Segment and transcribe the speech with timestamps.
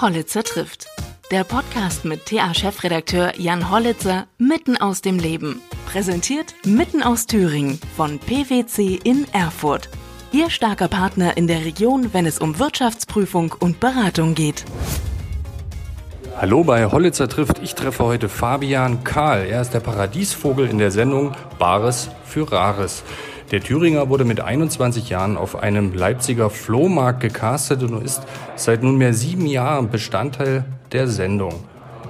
[0.00, 0.86] Hollitzer trifft.
[1.30, 5.60] Der Podcast mit TA-Chefredakteur Jan Hollitzer mitten aus dem Leben.
[5.84, 9.90] Präsentiert mitten aus Thüringen von PwC in Erfurt.
[10.32, 14.64] Ihr starker Partner in der Region, wenn es um Wirtschaftsprüfung und Beratung geht.
[16.34, 17.58] Hallo bei Hollitzer trifft.
[17.62, 19.44] Ich treffe heute Fabian Kahl.
[19.44, 23.02] Er ist der Paradiesvogel in der Sendung Bares für Rares.
[23.50, 28.22] Der Thüringer wurde mit 21 Jahren auf einem Leipziger Flohmarkt gecastet und ist
[28.54, 31.54] seit nunmehr sieben Jahren Bestandteil der Sendung.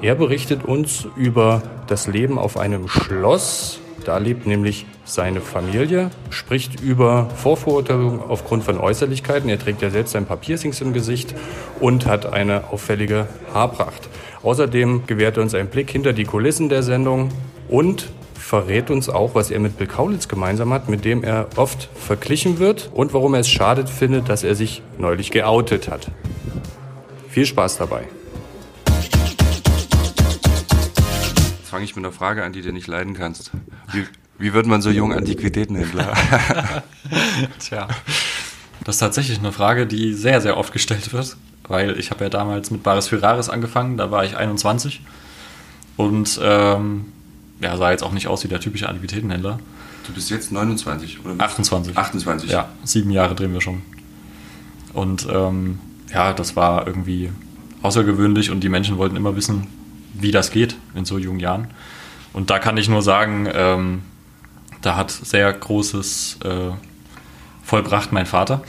[0.02, 3.80] Er berichtet uns über das Leben auf einem Schloss.
[4.04, 9.48] Da lebt nämlich seine Familie, spricht über Vorverurteilung aufgrund von Äußerlichkeiten.
[9.48, 11.34] Er trägt ja selbst ein paar Piercings im Gesicht
[11.80, 14.10] und hat eine auffällige Haarpracht.
[14.42, 17.30] Außerdem gewährt er uns einen Blick hinter die Kulissen der Sendung
[17.68, 18.10] und
[18.50, 22.58] verrät uns auch, was er mit Bill Kaulitz gemeinsam hat, mit dem er oft verglichen
[22.58, 26.10] wird und warum er es schadet findet, dass er sich neulich geoutet hat.
[27.28, 28.08] Viel Spaß dabei.
[31.58, 33.52] Jetzt fange ich mit einer Frage an, die du nicht leiden kannst.
[33.92, 34.04] Wie,
[34.36, 36.12] wie wird man so jung Antiquitätenhändler?
[37.60, 37.86] Tja,
[38.82, 41.36] das ist tatsächlich eine Frage, die sehr, sehr oft gestellt wird,
[41.68, 45.02] weil ich habe ja damals mit Bares für Rares angefangen, da war ich 21
[45.96, 47.12] und ähm,
[47.60, 49.58] ja, sah jetzt auch nicht aus wie der typische Antiquitätenhändler.
[50.06, 51.42] Du bist jetzt 29 oder?
[51.44, 51.96] 28.
[51.96, 52.50] 28.
[52.50, 53.82] Ja, sieben Jahre drehen wir schon.
[54.92, 55.78] Und ähm,
[56.12, 57.30] ja, das war irgendwie
[57.82, 59.66] außergewöhnlich und die Menschen wollten immer wissen,
[60.14, 61.68] wie das geht in so jungen Jahren.
[62.32, 64.02] Und da kann ich nur sagen, ähm,
[64.82, 66.70] da hat sehr Großes äh,
[67.62, 68.62] vollbracht mein Vater,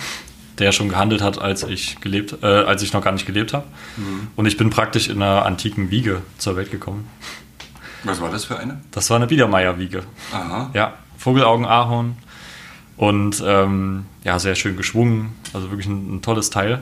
[0.60, 3.66] der schon gehandelt hat, als ich gelebt, äh, als ich noch gar nicht gelebt habe.
[3.98, 4.28] Mhm.
[4.36, 7.08] Und ich bin praktisch in einer antiken Wiege zur Welt gekommen.
[8.04, 8.82] Was war das für eine?
[8.92, 10.04] Das war eine Biedermeier-Wiege.
[10.32, 10.70] Aha.
[10.74, 12.18] Ja, Vogelaugen Ahorn.
[12.98, 15.34] Und ähm, ja, sehr schön geschwungen.
[15.54, 16.82] Also wirklich ein, ein tolles Teil.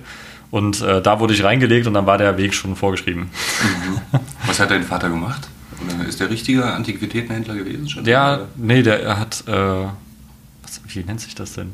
[0.51, 3.29] Und äh, da wurde ich reingelegt und dann war der Weg schon vorgeschrieben.
[3.61, 4.19] Mhm.
[4.45, 5.47] Was hat dein Vater gemacht?
[5.85, 7.87] Oder ist der richtige Antiquitätenhändler gewesen?
[7.87, 11.73] Schon der, nee, der er hat, äh, was, wie nennt sich das denn?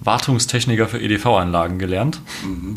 [0.00, 2.20] Wartungstechniker für EDV-Anlagen gelernt.
[2.44, 2.76] Mhm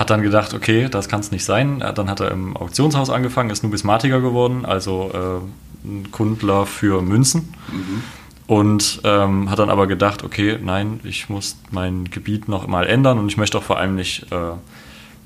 [0.00, 1.84] hat dann gedacht, okay, das kann es nicht sein.
[1.94, 7.52] Dann hat er im Auktionshaus angefangen, ist Numismatiker geworden, also äh, ein Kundler für Münzen.
[7.70, 8.02] Mhm.
[8.46, 13.18] Und ähm, hat dann aber gedacht, okay, nein, ich muss mein Gebiet noch mal ändern
[13.18, 14.54] und ich möchte auch vor allem nicht, äh,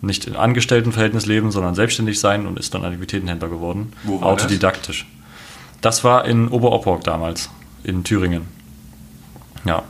[0.02, 3.92] nicht in Angestelltenverhältnis leben, sondern selbstständig sein und ist dann Antiquitätenhändler geworden.
[4.02, 5.06] Wo war autodidaktisch.
[5.80, 5.98] Das?
[5.98, 7.48] das war in Oberopporg damals,
[7.84, 8.42] in Thüringen.
[9.64, 9.84] Ja.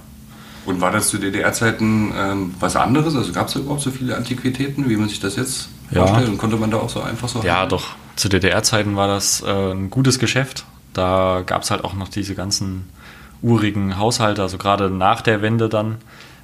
[0.67, 3.15] Und war das zu DDR-Zeiten ähm, was anderes?
[3.15, 6.07] Also gab es überhaupt so viele Antiquitäten, wie man sich das jetzt ja.
[6.07, 6.29] vorstellt?
[6.31, 7.69] Und konnte man da auch so einfach so Ja, haben?
[7.69, 7.97] doch.
[8.17, 10.65] Zu DDR-Zeiten war das äh, ein gutes Geschäft.
[10.93, 12.89] Da gab es halt auch noch diese ganzen
[13.43, 15.97] urigen Haushalte, also gerade nach der Wende dann.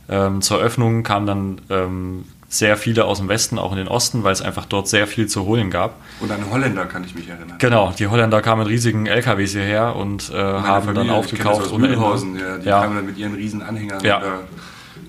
[0.08, 4.24] Ähm, zur Öffnung kamen dann ähm, sehr viele aus dem Westen auch in den Osten,
[4.24, 5.94] weil es einfach dort sehr viel zu holen gab.
[6.18, 7.56] Und an Holländer kann ich mich erinnern.
[7.58, 11.72] Genau, die Holländer kamen mit riesigen LKWs hierher und äh, haben Familie, dann aufgekauft.
[11.72, 12.82] ohne Mühlhausen, ja, die ja.
[12.82, 14.18] kamen dann mit ihren riesen Anhängern ja.
[14.18, 14.40] oder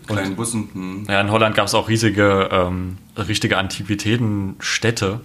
[0.05, 0.69] kleinen und, Bussen.
[0.71, 1.05] Hm.
[1.09, 5.21] Ja, in Holland gab es auch riesige, ähm, richtige Antiquitätenstädte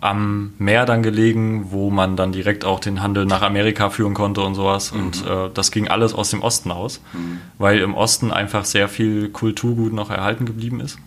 [0.00, 4.40] am Meer dann gelegen, wo man dann direkt auch den Handel nach Amerika führen konnte
[4.40, 4.94] und sowas.
[4.94, 5.00] Mhm.
[5.00, 7.40] Und äh, das ging alles aus dem Osten aus, mhm.
[7.58, 10.98] weil im Osten einfach sehr viel Kulturgut noch erhalten geblieben ist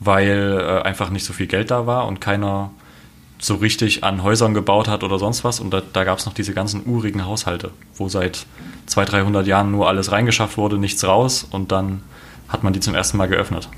[0.00, 2.70] weil äh, einfach nicht so viel Geld da war und keiner
[3.38, 5.60] so richtig an Häusern gebaut hat oder sonst was.
[5.60, 8.46] Und da, da gab es noch diese ganzen urigen Haushalte, wo seit
[8.86, 12.02] 200, 300 Jahren nur alles reingeschafft wurde, nichts raus und dann
[12.48, 13.68] hat man die zum ersten Mal geöffnet.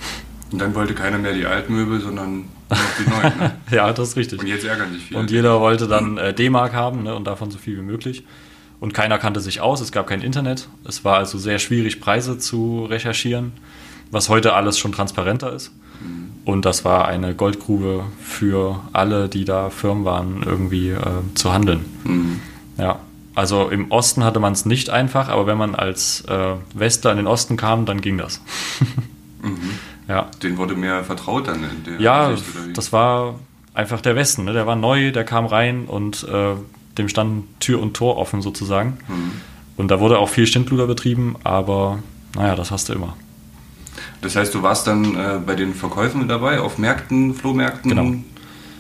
[0.53, 3.39] Und dann wollte keiner mehr die alten Möbel, sondern nur noch die neuen.
[3.39, 3.57] Ne?
[3.71, 4.41] ja, das ist richtig.
[4.41, 5.21] Und jetzt ärgern sich viele.
[5.21, 8.25] Und jeder wollte dann äh, D-Mark haben ne, und davon so viel wie möglich.
[8.79, 10.69] Und keiner kannte sich aus, es gab kein Internet.
[10.85, 13.53] Es war also sehr schwierig, Preise zu recherchieren,
[14.11, 15.73] was heute alles schon transparenter ist.
[16.45, 21.01] Und das war eine Goldgrube für alle, die da Firmen waren, irgendwie äh,
[21.35, 21.85] zu handeln.
[22.05, 22.41] Mhm.
[22.79, 23.01] Ja.
[23.35, 27.19] Also im Osten hatte man es nicht einfach, aber wenn man als äh, Westler in
[27.19, 28.41] den Osten kam, dann ging das.
[29.43, 29.59] mhm.
[30.09, 30.31] Ja.
[30.43, 32.33] Den wurde mehr vertraut dann in der Ja,
[32.75, 33.35] das war
[33.75, 34.45] einfach der Westen.
[34.45, 34.53] Ne?
[34.53, 36.55] Der war neu, der kam rein und äh,
[36.97, 38.99] dem standen Tür und Tor offen sozusagen.
[39.09, 39.33] Mhm.
[39.77, 41.99] Und da wurde auch viel Stindluder betrieben, aber
[42.35, 43.17] naja, das hast du immer.
[44.27, 48.17] Das heißt, du warst dann äh, bei den Verkäufen dabei, auf Märkten, Flohmärkten, genau.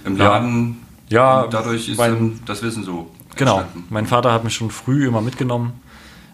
[0.04, 0.78] im Laden.
[1.08, 3.12] Ja, ja dadurch ist mein, das Wissen so.
[3.36, 3.62] Genau.
[3.88, 5.74] Mein Vater hat mich schon früh immer mitgenommen.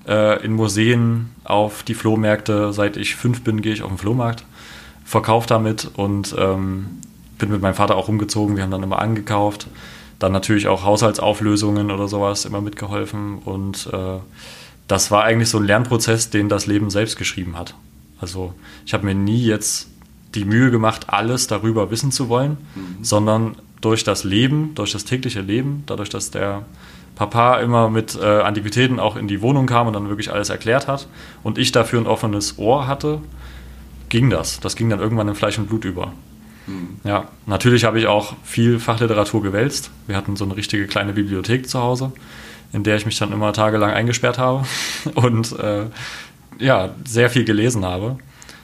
[0.09, 2.73] Äh, in Museen, auf die Flohmärkte.
[2.73, 4.47] Seit ich fünf bin, gehe ich auf den Flohmarkt,
[5.05, 6.87] verkaufe damit und ähm,
[7.37, 8.57] bin mit meinem Vater auch rumgezogen.
[8.57, 9.67] Wir haben dann immer angekauft.
[10.21, 13.41] Dann natürlich auch Haushaltsauflösungen oder sowas immer mitgeholfen.
[13.41, 14.21] Und äh,
[14.89, 17.75] das war eigentlich so ein Lernprozess, den das Leben selbst geschrieben hat.
[18.23, 18.55] Also
[18.87, 19.91] ich habe mir nie jetzt
[20.35, 23.05] die Mühe gemacht, alles darüber wissen zu wollen, mhm.
[23.05, 26.65] sondern durch das Leben, durch das tägliche Leben, dadurch, dass der
[27.17, 30.89] Papa immer mit äh, Antiquitäten auch in die Wohnung kam und dann wirklich alles erklärt
[30.89, 31.09] hat
[31.43, 33.21] und ich dafür ein offenes Ohr hatte,
[34.09, 34.61] ging das.
[34.61, 36.13] Das ging dann irgendwann in Fleisch und Blut über.
[36.67, 37.01] Mhm.
[37.05, 39.91] Ja, natürlich habe ich auch viel Fachliteratur gewälzt.
[40.07, 42.13] Wir hatten so eine richtige kleine Bibliothek zu Hause,
[42.73, 44.65] in der ich mich dann immer tagelang eingesperrt habe
[45.15, 45.87] und äh,
[46.63, 48.19] ja, sehr viel gelesen habe.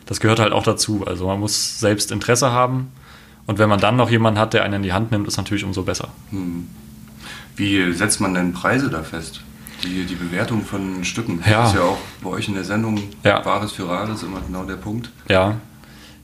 [0.06, 1.04] Das gehört halt auch dazu.
[1.06, 2.92] Also man muss selbst Interesse haben
[3.46, 5.64] und wenn man dann noch jemanden hat, der einen in die Hand nimmt, ist natürlich
[5.64, 6.08] umso besser.
[6.30, 6.68] Mhm.
[7.56, 9.42] Wie setzt man denn Preise da fest?
[9.82, 11.42] Die, die Bewertung von Stücken.
[11.48, 11.62] Ja.
[11.62, 13.44] Das ist ja auch bei euch in der Sendung ja.
[13.44, 15.10] Wahres für Rares immer genau der Punkt.
[15.28, 15.56] Ja,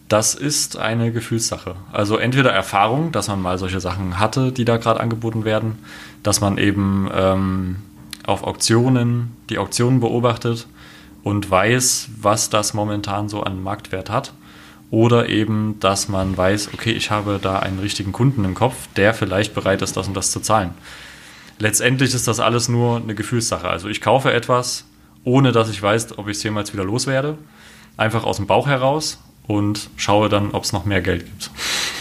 [0.08, 1.76] das ist eine Gefühlssache.
[1.92, 5.78] Also entweder Erfahrung, dass man mal solche Sachen hatte, die da gerade angeboten werden,
[6.22, 7.76] dass man eben ähm,
[8.26, 10.66] auf Auktionen die Auktionen beobachtet
[11.24, 14.32] und weiß, was das momentan so an Marktwert hat.
[14.90, 19.12] Oder eben, dass man weiß, okay, ich habe da einen richtigen Kunden im Kopf, der
[19.14, 20.70] vielleicht bereit ist, das und das zu zahlen.
[21.58, 23.68] Letztendlich ist das alles nur eine Gefühlssache.
[23.68, 24.84] Also ich kaufe etwas,
[25.24, 27.38] ohne dass ich weiß, ob ich es jemals wieder loswerde.
[27.96, 31.50] Einfach aus dem Bauch heraus und schaue dann, ob es noch mehr Geld gibt.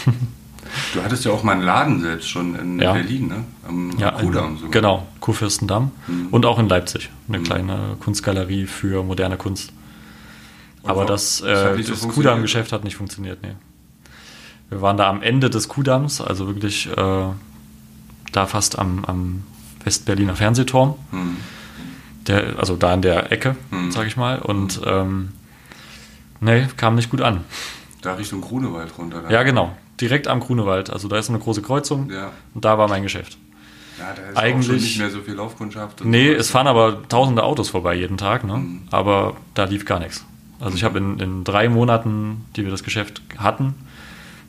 [0.94, 2.92] Du hattest ja auch mal einen Laden selbst schon in ja.
[2.92, 3.44] Berlin, ne?
[3.66, 4.70] Am ja, Kuhdamm sogar.
[4.70, 5.90] Genau, Kurfürstendamm.
[6.06, 6.28] Mhm.
[6.30, 7.10] Und auch in Leipzig.
[7.28, 7.44] Eine mhm.
[7.44, 9.72] kleine Kunstgalerie für moderne Kunst.
[10.82, 13.54] Und Aber das, äh, das, das Kudamm-Geschäft hat nicht funktioniert, nee.
[14.70, 17.26] Wir waren da am Ende des Kudamms, also wirklich äh,
[18.32, 19.42] da fast am, am
[19.82, 20.94] Westberliner Fernsehturm.
[21.10, 21.36] Mhm.
[22.28, 23.90] Der, also da in der Ecke, mhm.
[23.90, 24.38] sag ich mal.
[24.38, 25.32] Und ähm,
[26.40, 27.40] nee, kam nicht gut an.
[28.00, 29.22] Da Richtung Grunewald runter.
[29.22, 29.32] Dann.
[29.32, 29.76] Ja, genau.
[30.00, 30.90] Direkt am Grunewald.
[30.90, 32.32] Also da ist eine große Kreuzung ja.
[32.54, 33.38] und da war mein Geschäft.
[33.98, 36.04] Ja, da ist Eigentlich, nicht mehr so viel Laufkundschaft.
[36.04, 38.56] Nee, so es fahren aber tausende Autos vorbei jeden Tag, ne?
[38.56, 38.82] Mhm.
[38.90, 40.24] aber da lief gar nichts.
[40.60, 43.74] Also ich habe in, in drei Monaten, die wir das Geschäft hatten,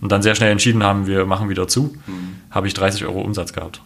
[0.02, 2.36] und dann sehr schnell entschieden haben, wir machen wieder zu, mhm.
[2.52, 3.82] habe ich 30 Euro Umsatz gehabt.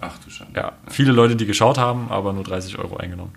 [0.00, 0.58] Ach du Schande.
[0.58, 3.32] Ja, viele Leute, die geschaut haben, aber nur 30 Euro eingenommen.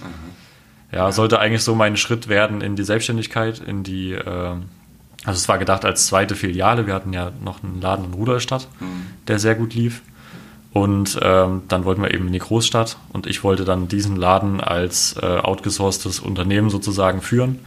[0.00, 0.96] Mhm.
[0.96, 4.54] Ja, sollte eigentlich so mein Schritt werden in die Selbstständigkeit, in die, äh,
[5.24, 6.86] also es war gedacht als zweite Filiale.
[6.86, 9.06] Wir hatten ja noch einen Laden in Rudolstadt, mhm.
[9.26, 10.02] der sehr gut lief.
[10.72, 14.60] Und ähm, dann wollten wir eben in die Großstadt und ich wollte dann diesen Laden
[14.60, 17.58] als äh, outgesourcedes Unternehmen sozusagen führen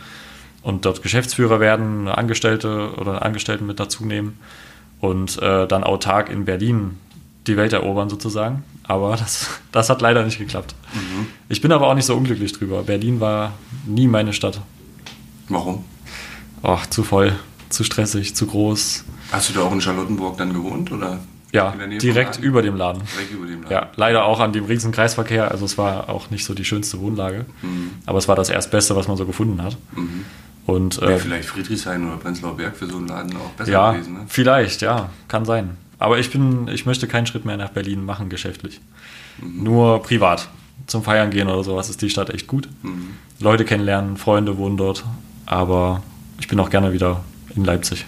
[0.61, 4.39] und dort Geschäftsführer werden, eine Angestellte oder einen Angestellten mit dazu nehmen
[4.99, 6.97] und äh, dann autark in Berlin
[7.47, 8.63] die Welt erobern sozusagen.
[8.83, 10.75] Aber das, das hat leider nicht geklappt.
[10.93, 11.27] Mhm.
[11.49, 12.83] Ich bin aber auch nicht so unglücklich drüber.
[12.83, 13.53] Berlin war
[13.85, 14.61] nie meine Stadt.
[15.49, 15.83] Warum?
[16.63, 17.33] Ach, zu voll,
[17.69, 19.05] zu stressig, zu groß.
[19.31, 21.19] Hast du da auch in Charlottenburg dann gewohnt oder?
[21.53, 23.03] Ja, direkt über dem Laden.
[23.13, 23.71] Direkt über dem Laden.
[23.71, 25.51] Ja, leider auch an dem riesen Kreisverkehr.
[25.51, 27.45] Also es war auch nicht so die schönste Wohnlage.
[27.61, 27.91] Mhm.
[28.05, 29.77] Aber es war das Erstbeste, was man so gefunden hat.
[29.95, 30.25] Mhm.
[30.65, 34.13] Und, äh, vielleicht Friedrichshain oder Prenzlauer Berg für so einen Laden auch besser ja, gewesen.
[34.13, 34.19] Ne?
[34.27, 35.77] Vielleicht, ja, kann sein.
[35.99, 38.79] Aber ich bin, ich möchte keinen Schritt mehr nach Berlin machen, geschäftlich.
[39.41, 39.63] Mhm.
[39.63, 40.47] Nur privat.
[40.87, 42.69] Zum Feiern gehen oder sowas ist die Stadt echt gut.
[42.83, 43.09] Mhm.
[43.39, 45.03] Leute kennenlernen, Freunde wohnen dort.
[45.45, 46.01] Aber
[46.41, 47.23] ich bin auch gerne wieder
[47.55, 48.05] in Leipzig.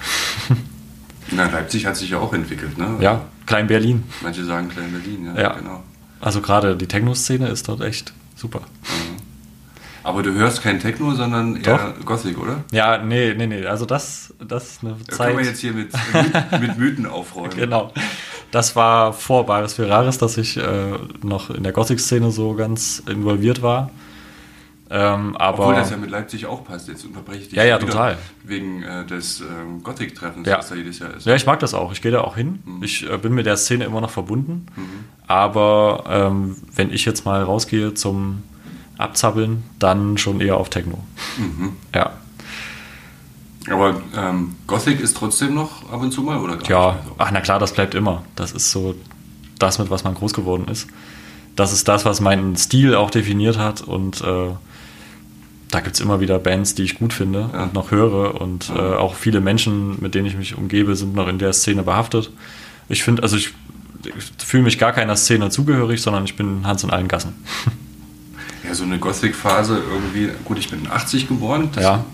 [1.31, 2.97] Na, Leipzig hat sich ja auch entwickelt, ne?
[3.00, 4.03] Ja, Klein Berlin.
[4.21, 5.53] Manche sagen Klein Berlin, ja, ja.
[5.53, 5.83] genau.
[6.19, 8.59] Also gerade die Techno-Szene ist dort echt super.
[8.59, 9.18] Mhm.
[10.03, 12.06] Aber du hörst kein Techno, sondern eher Doch.
[12.06, 12.63] Gothic, oder?
[12.71, 13.65] Ja, nee, nee, nee.
[13.65, 15.27] Also das, das ist eine da Zeit.
[15.27, 15.94] Können wir jetzt hier mit,
[16.59, 17.52] mit Mythen aufräumen.
[17.56, 17.94] genau.
[18.52, 23.61] Das war vor Bares Ferraris, dass ich äh, noch in der Gothic-Szene so ganz involviert
[23.61, 23.92] war.
[24.95, 26.88] Ähm, aber Obwohl das ja mit Leipzig auch passt.
[26.88, 27.57] Jetzt unterbreche ich dich.
[27.57, 28.16] Ja, ja, total.
[28.44, 30.59] Wegen äh, des ähm, Gothic-Treffens, ja.
[30.59, 31.26] was da jedes Jahr ist.
[31.26, 31.92] Ja, ich mag das auch.
[31.92, 32.62] Ich gehe da auch hin.
[32.64, 32.83] Mhm.
[32.83, 34.68] Ich äh, bin mit der Szene immer noch verbunden.
[34.76, 35.06] Mhm.
[35.26, 38.44] Aber ähm, wenn ich jetzt mal rausgehe zum
[39.00, 41.00] abzappeln, dann schon eher auf Techno.
[41.38, 41.76] Mhm.
[41.95, 42.12] Ja.
[43.71, 46.59] Aber ähm, Gothic ist trotzdem noch ab und zu mal, oder?
[46.68, 47.16] ja, so?
[47.18, 48.23] ach na klar, das bleibt immer.
[48.35, 48.94] Das ist so
[49.57, 50.88] das, mit was man groß geworden ist.
[51.56, 54.50] Das ist das, was meinen Stil auch definiert hat und äh,
[55.73, 57.63] da gibt es immer wieder Bands, die ich gut finde ja.
[57.63, 58.94] und noch höre und ja.
[58.94, 62.31] äh, auch viele Menschen, mit denen ich mich umgebe, sind noch in der Szene behaftet.
[62.89, 63.53] Ich finde, also ich,
[64.06, 67.33] ich fühle mich gar keiner Szene zugehörig, sondern ich bin Hans in allen Gassen.
[68.65, 72.06] Ja, so eine Gothic-Phase irgendwie, gut, ich bin 80 geboren, das ja.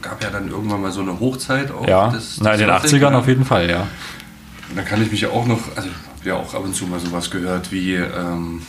[0.00, 1.84] gab ja dann irgendwann mal so eine Hochzeit auch.
[1.84, 3.88] Ja, des, des Nein, in den 80ern auf jeden Fall, ja.
[4.70, 6.86] Und da kann ich mich ja auch noch, also habe ja auch ab und zu
[6.86, 8.62] mal sowas gehört wie ähm,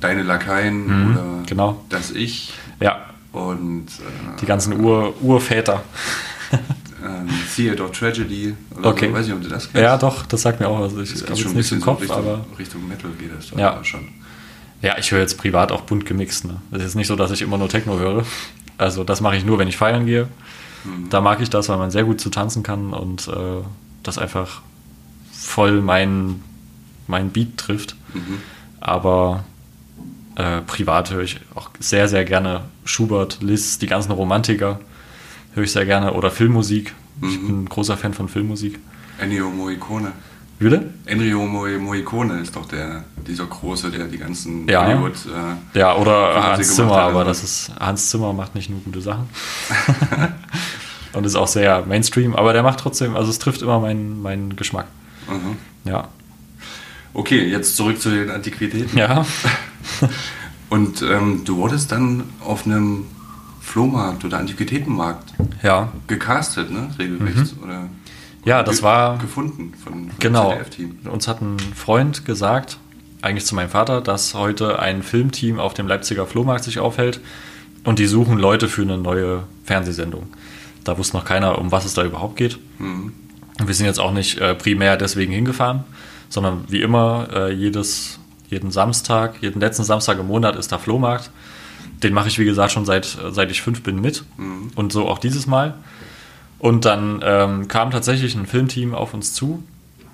[0.00, 1.82] Deine Lakaien mhm, oder genau.
[1.88, 2.52] Das Ich.
[2.78, 3.11] Ja.
[3.32, 5.82] Und äh, die ganzen Ur Urväter.
[6.52, 9.08] ähm, Theodore Tragedy oder okay.
[9.08, 9.82] so, weiß nicht, ob du das kennst.
[9.82, 10.92] Ja, doch, das sagt mir auch was.
[10.92, 13.82] Ich habe jetzt nicht im Kopf, so Richtung, aber Richtung Metal geht das ja.
[13.82, 14.08] schon.
[14.82, 16.44] Ja, ich höre jetzt privat auch bunt gemixt.
[16.44, 16.60] Ne?
[16.72, 18.24] Es ist nicht so, dass ich immer nur Techno höre.
[18.78, 20.28] Also das mache ich nur, wenn ich feiern gehe.
[20.84, 21.08] Mhm.
[21.08, 23.62] Da mag ich das, weil man sehr gut zu tanzen kann und äh,
[24.02, 24.60] das einfach
[25.32, 26.42] voll mein,
[27.06, 27.96] mein Beat trifft.
[28.12, 28.38] Mhm.
[28.80, 29.44] Aber
[30.36, 34.80] äh, privat höre ich auch sehr, sehr gerne Schubert, Liszt, die ganzen Romantiker
[35.54, 36.94] höre ich sehr gerne oder Filmmusik.
[37.20, 37.28] Mhm.
[37.28, 38.78] Ich bin ein großer Fan von Filmmusik.
[39.18, 40.12] Ennio Morricone.
[40.58, 40.90] Bitte?
[41.06, 44.86] Ennio Morricone ist doch der, dieser große, der die ganzen ja.
[44.86, 45.14] Hollywood.
[45.74, 49.28] Äh, ja, oder Hans Zimmer, aber das ist, Hans Zimmer macht nicht nur gute Sachen.
[51.12, 54.56] Und ist auch sehr Mainstream, aber der macht trotzdem, also es trifft immer meinen, meinen
[54.56, 54.86] Geschmack.
[55.28, 55.90] Mhm.
[55.90, 56.08] Ja.
[57.12, 58.96] Okay, jetzt zurück zu den Antiquitäten.
[58.96, 59.26] Ja.
[60.70, 63.06] Und ähm, du wurdest dann auf einem
[63.60, 65.92] Flohmarkt oder Antiquitätenmarkt ja.
[66.06, 66.88] gecastet, ne?
[66.98, 67.56] Regelrecht.
[67.56, 67.62] Mhm.
[67.62, 67.88] Oder
[68.44, 70.50] ja, das war gefunden von, von genau.
[70.50, 70.98] ZDF-Team.
[71.10, 72.78] Uns hat ein Freund gesagt,
[73.20, 77.20] eigentlich zu meinem Vater, dass heute ein Filmteam auf dem Leipziger Flohmarkt sich aufhält
[77.84, 80.26] und die suchen Leute für eine neue Fernsehsendung.
[80.84, 82.58] Da wusste noch keiner, um was es da überhaupt geht.
[82.78, 83.12] Mhm.
[83.64, 85.84] Wir sind jetzt auch nicht äh, primär deswegen hingefahren,
[86.28, 88.18] sondern wie immer äh, jedes,
[88.52, 91.30] jeden Samstag, jeden letzten Samstag im Monat ist da Flohmarkt.
[92.02, 94.24] Den mache ich, wie gesagt, schon seit, seit ich fünf bin mit.
[94.36, 94.70] Mhm.
[94.76, 95.74] Und so auch dieses Mal.
[96.58, 99.64] Und dann ähm, kam tatsächlich ein Filmteam auf uns zu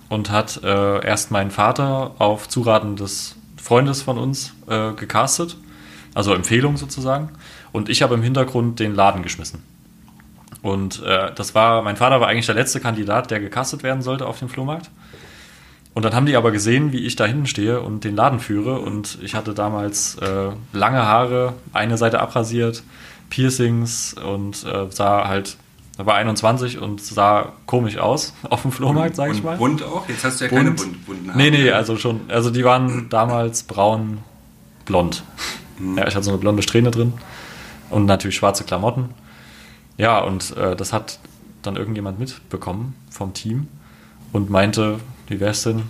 [0.09, 5.57] und hat äh, erst meinen Vater auf Zuraten des Freundes von uns äh, gecastet,
[6.15, 7.31] also Empfehlung sozusagen.
[7.73, 9.63] Und ich habe im Hintergrund den Laden geschmissen.
[10.63, 14.27] Und äh, das war, mein Vater war eigentlich der letzte Kandidat, der gecastet werden sollte
[14.27, 14.91] auf dem Flohmarkt.
[15.99, 18.79] Und dann haben die aber gesehen, wie ich da hinten stehe und den Laden führe.
[18.79, 22.85] Und ich hatte damals äh, lange Haare, eine Seite abrasiert,
[23.31, 25.57] Piercings und äh, sah halt
[25.97, 29.57] er war 21 und sah komisch aus auf dem Flohmarkt, sag ich mal.
[29.57, 30.09] Bunt auch?
[30.09, 30.63] Jetzt hast du ja bunt.
[30.63, 31.39] keine bunt, bunten Haare.
[31.39, 32.21] Nee, nee, also schon.
[32.29, 34.19] Also die waren damals braun,
[34.85, 35.25] blond.
[35.81, 35.99] Mhm.
[35.99, 37.15] Ja, ich hatte so eine blonde Strähne drin
[37.91, 39.09] und natürlich schwarze Klamotten.
[39.97, 41.19] Ja, und äh, das hat
[41.63, 43.67] dann irgendjemand mitbekommen vom Team
[44.33, 45.85] und meinte, wie wär's denn,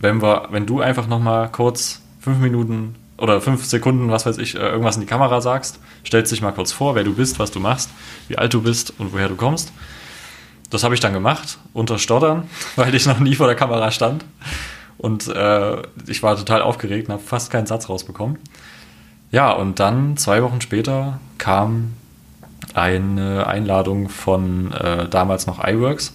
[0.00, 4.56] wenn wir, wenn du einfach nochmal kurz fünf Minuten oder fünf Sekunden, was weiß ich,
[4.56, 7.50] äh, irgendwas in die Kamera sagst, stellst dich mal kurz vor, wer du bist, was
[7.50, 7.90] du machst,
[8.28, 9.72] wie alt du bist und woher du kommst.
[10.70, 14.24] Das habe ich dann gemacht, unter Stottern, weil ich noch nie vor der Kamera stand.
[14.98, 18.38] Und äh, ich war total aufgeregt und habe fast keinen Satz rausbekommen.
[19.30, 21.94] Ja, und dann zwei Wochen später kam
[22.74, 26.14] eine Einladung von äh, damals noch iWorks.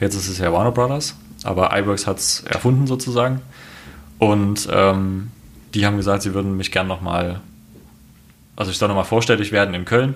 [0.00, 3.40] Jetzt ist es ja Warner Brothers, aber iWorks hat es erfunden sozusagen.
[4.18, 5.30] Und ähm,
[5.74, 7.40] die haben gesagt, sie würden mich gern nochmal,
[8.56, 10.14] also ich soll nochmal vorstellig werden in Köln.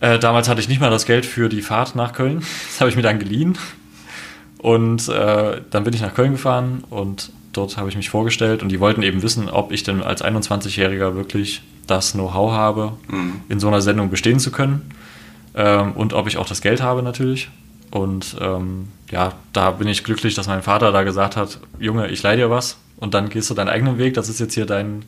[0.00, 2.42] Äh, damals hatte ich nicht mal das Geld für die Fahrt nach Köln.
[2.66, 3.56] Das habe ich mir dann geliehen.
[4.58, 8.70] Und äh, dann bin ich nach Köln gefahren und dort habe ich mich vorgestellt und
[8.70, 13.40] die wollten eben wissen, ob ich denn als 21-Jähriger wirklich das Know-how habe, mhm.
[13.48, 14.90] in so einer Sendung bestehen zu können.
[15.54, 17.48] Ähm, und ob ich auch das Geld habe natürlich.
[17.90, 22.22] Und ähm, ja, da bin ich glücklich, dass mein Vater da gesagt hat, Junge, ich
[22.22, 24.14] leih dir was und dann gehst du deinen eigenen Weg.
[24.14, 25.04] Das ist jetzt hier dein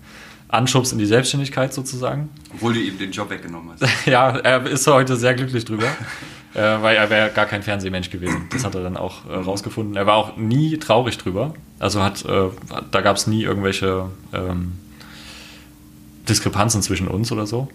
[0.49, 2.31] Anschubs in die Selbstständigkeit sozusagen.
[2.55, 4.07] Obwohl du ihm den Job weggenommen hast.
[4.07, 5.87] ja, er ist heute sehr glücklich drüber,
[6.55, 8.49] äh, weil er wäre gar kein Fernsehmensch gewesen.
[8.53, 9.97] Das hat er dann auch äh, rausgefunden.
[9.97, 11.55] Er war auch nie traurig drüber.
[11.79, 12.49] Also hat, äh,
[12.91, 14.73] da gab es nie irgendwelche ähm,
[16.29, 17.69] Diskrepanzen zwischen uns oder so.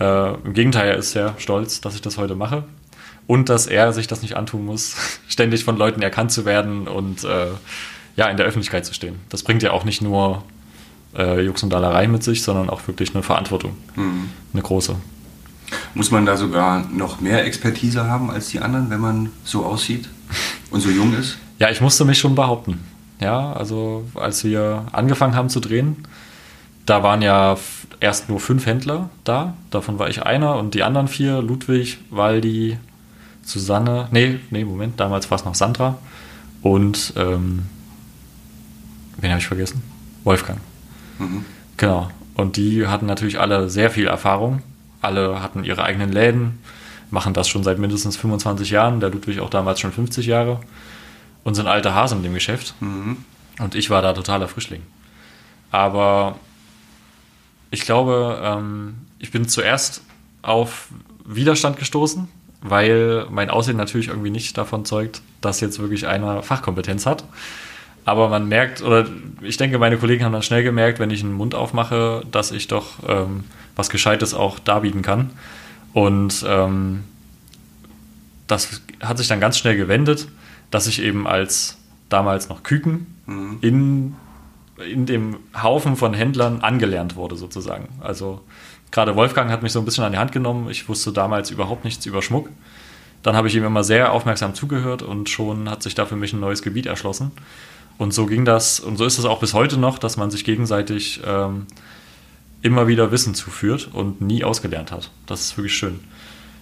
[0.00, 2.64] Äh, Im Gegenteil, er ist sehr stolz, dass ich das heute mache
[3.26, 4.96] und dass er sich das nicht antun muss,
[5.28, 7.46] ständig von Leuten erkannt zu werden und äh,
[8.16, 9.16] ja, in der Öffentlichkeit zu stehen.
[9.28, 10.44] Das bringt ja auch nicht nur
[11.16, 13.76] äh, Jux und Dallerei mit sich, sondern auch wirklich eine Verantwortung.
[13.96, 14.30] Mhm.
[14.52, 14.96] Eine große.
[15.94, 20.08] Muss man da sogar noch mehr Expertise haben als die anderen, wenn man so aussieht
[20.70, 21.38] und so jung ist?
[21.58, 22.80] Ja, ich musste mich schon behaupten.
[23.20, 26.08] Ja, also als wir angefangen haben zu drehen,
[26.86, 27.56] da waren ja
[28.00, 29.54] erst nur fünf Händler da.
[29.70, 32.78] Davon war ich einer und die anderen vier, Ludwig, Waldi,
[33.44, 35.98] Susanne, nee, nee, Moment, damals war es noch Sandra
[36.62, 37.66] und ähm,
[39.18, 39.82] wen habe ich vergessen?
[40.24, 40.60] Wolfgang.
[41.18, 41.44] Mhm.
[41.76, 42.10] Genau.
[42.34, 44.62] Und die hatten natürlich alle sehr viel Erfahrung.
[45.00, 46.60] Alle hatten ihre eigenen Läden,
[47.10, 49.00] machen das schon seit mindestens 25 Jahren.
[49.00, 50.60] Der Ludwig auch damals schon 50 Jahre
[51.44, 52.74] und sind alte Hasen in dem Geschäft.
[52.80, 53.18] Mhm.
[53.58, 54.82] Und ich war da totaler Frischling.
[55.70, 56.36] Aber
[57.70, 60.02] ich glaube, ähm, ich bin zuerst
[60.42, 60.88] auf
[61.24, 62.28] Widerstand gestoßen,
[62.62, 67.24] weil mein Aussehen natürlich irgendwie nicht davon zeugt, dass jetzt wirklich einer Fachkompetenz hat.
[68.04, 69.06] Aber man merkt, oder
[69.42, 72.66] ich denke, meine Kollegen haben dann schnell gemerkt, wenn ich einen Mund aufmache, dass ich
[72.66, 73.44] doch ähm,
[73.76, 75.30] was Gescheites auch darbieten kann.
[75.92, 77.04] Und ähm,
[78.46, 80.28] das hat sich dann ganz schnell gewendet,
[80.70, 81.78] dass ich eben als
[82.08, 83.58] damals noch Küken mhm.
[83.60, 84.16] in,
[84.90, 87.88] in dem Haufen von Händlern angelernt wurde, sozusagen.
[88.00, 88.40] Also
[88.92, 90.70] Gerade Wolfgang hat mich so ein bisschen an die Hand genommen.
[90.70, 92.48] Ich wusste damals überhaupt nichts über Schmuck.
[93.22, 96.32] Dann habe ich ihm immer sehr aufmerksam zugehört und schon hat sich da für mich
[96.32, 97.32] ein neues Gebiet erschlossen.
[97.98, 100.44] Und so ging das, und so ist es auch bis heute noch, dass man sich
[100.44, 101.66] gegenseitig ähm,
[102.60, 105.10] immer wieder Wissen zuführt und nie ausgelernt hat.
[105.26, 106.00] Das ist wirklich schön.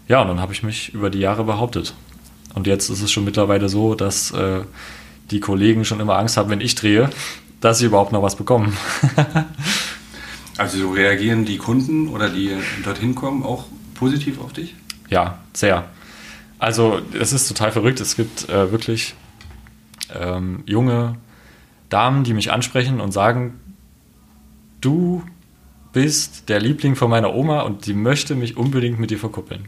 [0.06, 1.94] Ja, und dann habe ich mich über die Jahre behauptet.
[2.54, 4.60] Und jetzt ist es schon mittlerweile so, dass äh,
[5.30, 7.10] die Kollegen schon immer Angst haben, wenn ich drehe,
[7.60, 8.76] dass sie überhaupt noch was bekommen.
[10.60, 12.52] also so reagieren die Kunden oder die
[12.84, 13.64] dorthin kommen auch
[13.94, 14.74] positiv auf dich?
[15.08, 15.88] Ja, sehr.
[16.58, 17.98] Also es ist total verrückt.
[18.00, 19.14] Es gibt äh, wirklich
[20.14, 21.16] ähm, junge
[21.88, 23.58] Damen, die mich ansprechen und sagen,
[24.82, 25.22] du
[25.94, 29.66] bist der Liebling von meiner Oma und die möchte mich unbedingt mit dir verkuppeln.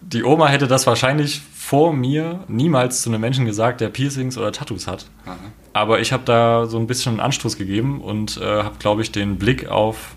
[0.00, 4.52] Die Oma hätte das wahrscheinlich vor mir niemals zu einem Menschen gesagt, der Piercings oder
[4.52, 5.06] Tattoos hat.
[5.24, 5.38] Aha.
[5.72, 9.12] Aber ich habe da so ein bisschen einen Anstoß gegeben und äh, habe, glaube ich,
[9.12, 10.14] den Blick auf,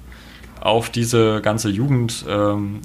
[0.59, 2.81] auf diese ganze Jugendströmung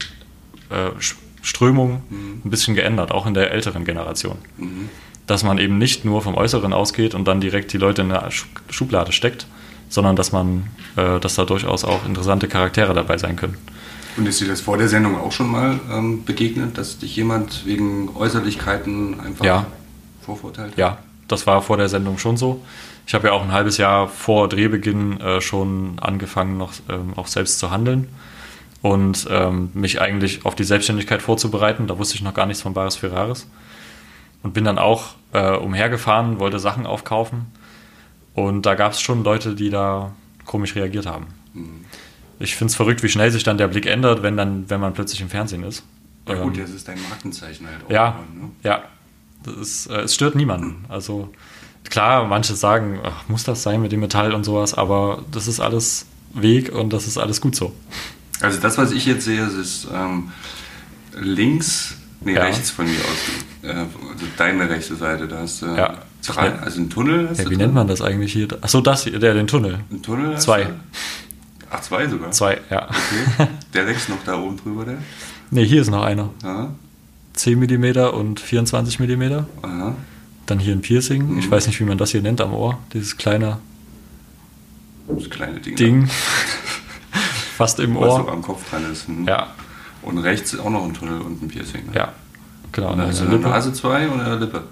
[0.71, 2.42] äh, mhm.
[2.45, 4.38] ein bisschen geändert, auch in der älteren Generation.
[4.59, 4.88] Mhm.
[5.26, 8.31] Dass man eben nicht nur vom Äußeren ausgeht und dann direkt die Leute in eine
[8.71, 9.49] Schublade steckt,
[9.88, 13.57] sondern dass man, äh, dass da durchaus auch interessante Charaktere dabei sein können.
[14.16, 17.64] Und ist dir das vor der Sendung auch schon mal ähm, begegnet, dass dich jemand
[17.64, 19.66] wegen Äußerlichkeiten einfach ja.
[20.21, 20.75] vorverurteilt?
[20.76, 22.62] Ja, das war vor der Sendung schon so.
[23.07, 27.26] Ich habe ja auch ein halbes Jahr vor Drehbeginn äh, schon angefangen, noch ähm, auch
[27.26, 28.09] selbst zu handeln
[28.83, 31.87] und ähm, mich eigentlich auf die Selbstständigkeit vorzubereiten.
[31.87, 33.49] Da wusste ich noch gar nichts von Bares Ferraris.
[34.42, 37.47] Und bin dann auch äh, umhergefahren, wollte Sachen aufkaufen.
[38.35, 40.12] Und da gab es schon Leute, die da
[40.45, 41.26] komisch reagiert haben.
[41.54, 41.85] Mhm
[42.43, 44.93] ich finde es verrückt, wie schnell sich dann der Blick ändert, wenn, dann, wenn man
[44.93, 45.85] plötzlich im Fernsehen ist.
[46.29, 47.91] Ja gut, ähm, das ist dein Markenzeichen halt auch.
[47.91, 48.51] Ja, ne?
[48.63, 48.83] ja.
[49.61, 50.85] Ist, äh, es stört niemanden.
[50.89, 51.33] Also
[51.89, 55.61] klar, manche sagen, ach, muss das sein mit dem Metall und sowas, aber das ist
[55.61, 57.75] alles Weg und das ist alles gut so.
[58.41, 60.31] Also das, was ich jetzt sehe, ist ähm,
[61.21, 62.43] links, nee, ja.
[62.43, 65.99] rechts von mir aus, äh, also deine rechte Seite, da hast du ja.
[66.27, 67.29] drei, also ein Tunnel.
[67.37, 68.49] Ja, wie nennt man das eigentlich hier?
[68.61, 69.81] Achso, das hier, der, den Tunnel.
[69.91, 70.39] Ein Tunnel?
[70.39, 70.69] Zwei.
[71.75, 72.30] Ach, zwei sogar?
[72.32, 72.89] Zwei, ja.
[72.89, 73.49] Okay.
[73.75, 74.99] Der wächst noch da oben drüber, der?
[75.50, 76.28] Ne, hier ist noch einer.
[76.43, 76.71] Aha.
[77.32, 79.23] 10 mm und 24 mm.
[79.63, 79.95] Aha.
[80.45, 81.32] Dann hier ein Piercing.
[81.32, 81.39] Mhm.
[81.39, 82.78] Ich weiß nicht, wie man das hier nennt am Ohr.
[82.93, 83.58] Dieses kleine,
[85.08, 85.76] das kleine Ding.
[85.76, 86.11] Ding.
[87.56, 88.19] Fast im Was Ohr.
[88.19, 89.08] Was so am Kopf dran ist.
[89.08, 89.26] Hm.
[89.26, 89.49] Ja.
[90.02, 91.87] Und rechts auch noch ein Tunnel und ein Piercing.
[91.87, 91.93] Ne?
[91.95, 92.13] Ja,
[92.71, 92.93] genau.
[92.93, 94.65] Und in der Nase zwei oder in der Lippe?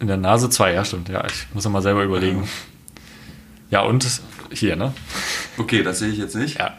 [0.00, 1.08] In der Nase zwei, ja, stimmt.
[1.08, 2.42] Ja, ich muss mal selber überlegen.
[3.70, 4.04] Ja, ja und
[4.52, 4.92] hier, ne?
[5.56, 6.58] Okay, das sehe ich jetzt nicht.
[6.58, 6.76] Ja.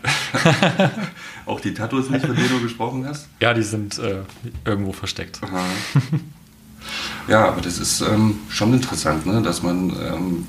[1.45, 3.27] Auch die Tattoos nicht, von denen du gesprochen hast?
[3.39, 4.23] Ja, die sind äh,
[4.65, 5.41] irgendwo versteckt.
[5.43, 5.63] Aha.
[7.27, 9.41] Ja, aber das ist ähm, schon interessant, ne?
[9.41, 10.47] dass man ähm,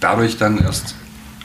[0.00, 0.94] dadurch dann erst,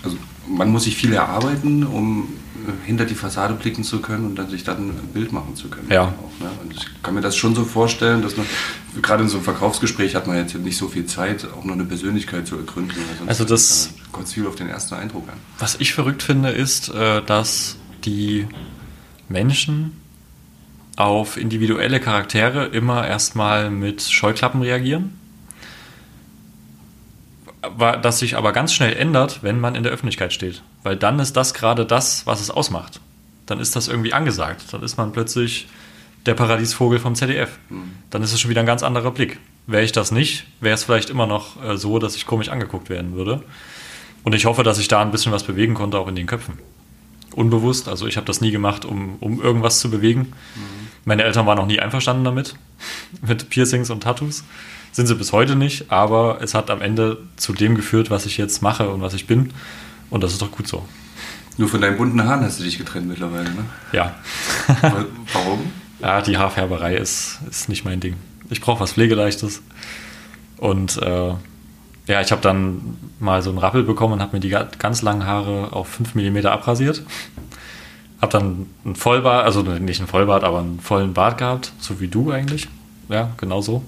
[0.04, 2.30] also man muss sich viel erarbeiten, um
[2.68, 5.68] äh, hinter die Fassade blicken zu können und dann sich dann ein Bild machen zu
[5.68, 5.88] können.
[5.90, 6.04] Ja.
[6.04, 6.50] Auch, ne?
[6.64, 8.46] Und ich kann mir das schon so vorstellen, dass man,
[9.02, 11.86] gerade in so einem Verkaufsgespräch hat man jetzt nicht so viel Zeit, auch noch eine
[11.86, 12.96] Persönlichkeit zu ergründen.
[13.28, 15.38] Also das kommt viel auf den ersten Eindruck an.
[15.60, 18.48] Was ich verrückt finde, ist, äh, dass die
[19.30, 20.02] Menschen
[20.98, 25.18] auf individuelle Charaktere immer erstmal mit Scheuklappen reagieren.
[28.02, 30.64] Das sich aber ganz schnell ändert, wenn man in der Öffentlichkeit steht.
[30.84, 33.00] Weil dann ist das gerade das, was es ausmacht.
[33.46, 34.66] Dann ist das irgendwie angesagt.
[34.72, 35.68] Dann ist man plötzlich
[36.26, 37.58] der Paradiesvogel vom ZDF.
[37.70, 37.92] Mhm.
[38.10, 39.40] Dann ist es schon wieder ein ganz anderer Blick.
[39.68, 42.90] Wäre ich das nicht, wäre es vielleicht immer noch äh, so, dass ich komisch angeguckt
[42.90, 43.44] werden würde.
[44.24, 46.60] Und ich hoffe, dass ich da ein bisschen was bewegen konnte, auch in den Köpfen.
[47.34, 50.34] Unbewusst, also ich habe das nie gemacht, um, um irgendwas zu bewegen.
[50.56, 50.88] Mhm.
[51.06, 52.56] Meine Eltern waren noch nie einverstanden damit,
[53.22, 54.44] mit Piercings und Tattoos.
[54.92, 58.38] Sind sie bis heute nicht, aber es hat am Ende zu dem geführt, was ich
[58.38, 59.52] jetzt mache und was ich bin.
[60.10, 60.86] Und das ist doch gut so.
[61.58, 63.66] Nur von deinen bunten Haaren hast du dich getrennt mittlerweile, ne?
[63.94, 64.16] Ja.
[65.34, 65.72] Warum?
[66.02, 68.16] Ja, die Haarfärberei ist, ist nicht mein Ding.
[68.50, 69.62] Ich brauche was Pflegeleichtes.
[70.58, 71.34] Und äh,
[72.12, 75.26] ja, ich habe dann mal so einen Rappel bekommen und habe mir die ganz langen
[75.26, 77.04] Haare auf 5 mm abrasiert.
[78.22, 82.08] Habe dann einen Vollbart, also nicht einen Vollbart, aber einen vollen Bart gehabt, so wie
[82.08, 82.68] du eigentlich.
[83.08, 83.84] Ja, genau so.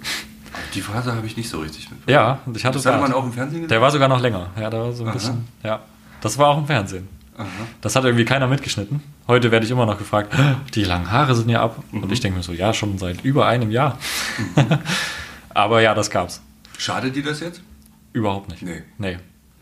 [0.73, 2.13] Die Phase habe ich nicht so richtig mitbekommen.
[2.13, 3.69] Ja, ich hatte das hat man auch im Fernsehen gesehen?
[3.69, 4.51] Der war sogar noch länger.
[4.59, 5.13] Ja, da war so ein Aha.
[5.13, 5.47] bisschen.
[5.63, 5.81] Ja,
[6.21, 7.09] das war auch im Fernsehen.
[7.37, 7.47] Aha.
[7.81, 9.03] Das hat irgendwie keiner mitgeschnitten.
[9.27, 10.33] Heute werde ich immer noch gefragt,
[10.75, 11.83] die langen Haare sind ja ab.
[11.91, 12.03] Mhm.
[12.03, 13.97] Und ich denke mir so, ja, schon seit über einem Jahr.
[14.55, 14.77] Mhm.
[15.53, 16.41] Aber ja, das gab's.
[16.77, 17.61] Schadet dir das jetzt?
[18.13, 18.61] Überhaupt nicht.
[18.61, 18.83] Nee.
[18.97, 19.17] Nee.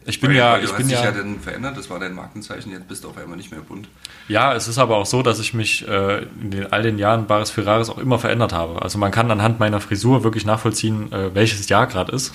[0.05, 2.13] Ich bin weil, ja, weil ich bin dich ja, ja dann verändert, das war dein
[2.13, 3.87] Markenzeichen, jetzt bist du auf einmal nicht mehr bunt.
[4.27, 7.27] Ja, es ist aber auch so, dass ich mich äh, in den, all den Jahren
[7.27, 8.81] Bares Ferraris auch immer verändert habe.
[8.81, 12.33] Also man kann anhand meiner Frisur wirklich nachvollziehen, äh, welches Jahr gerade ist.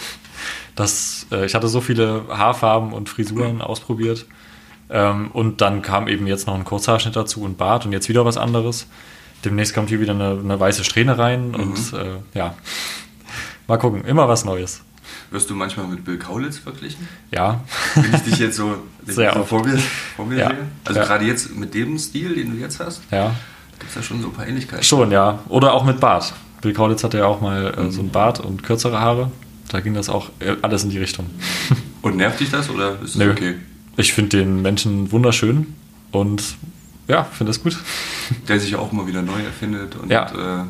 [0.76, 3.60] Das, äh, ich hatte so viele Haarfarben und Frisuren mhm.
[3.62, 4.26] ausprobiert
[4.88, 8.24] Ähm, und dann kam eben jetzt noch ein Kurzhaarschnitt dazu und Bart und jetzt wieder
[8.24, 8.86] was anderes.
[9.44, 11.98] Demnächst kommt hier wieder eine, eine weiße Strähne rein und Mhm.
[11.98, 12.54] äh, ja,
[13.66, 14.82] mal gucken, immer was Neues.
[15.30, 17.06] Wirst du manchmal mit Bill Kaulitz verglichen?
[17.32, 17.60] Ja,
[17.94, 19.78] Wenn ich dich jetzt so, Sehr so vor mir,
[20.16, 20.48] vor mir Ja.
[20.50, 20.58] sehe?
[20.84, 21.06] Also Ja.
[21.06, 23.34] gerade jetzt mit dem Stil, den du jetzt hast, ja,
[23.78, 24.84] gibt es da schon so ein paar Ähnlichkeiten.
[24.84, 25.40] schon, ja.
[25.48, 26.32] Oder auch mit Bart.
[26.62, 27.90] Bill Kaulitz hatte ja auch mal äh, Mhm.
[27.90, 29.30] so einen Bart und kürzere Haare.
[29.70, 31.26] Da ging das auch äh, alles in die Richtung.
[32.02, 33.32] Und nervt dich das oder ist es Nö.
[33.32, 33.56] okay?
[33.96, 35.74] Ich finde den Menschen wunderschön
[36.12, 36.54] und
[37.08, 37.76] ja, finde es gut.
[38.46, 40.26] Der sich auch immer wieder neu erfindet und, Ja.
[40.62, 40.64] äh,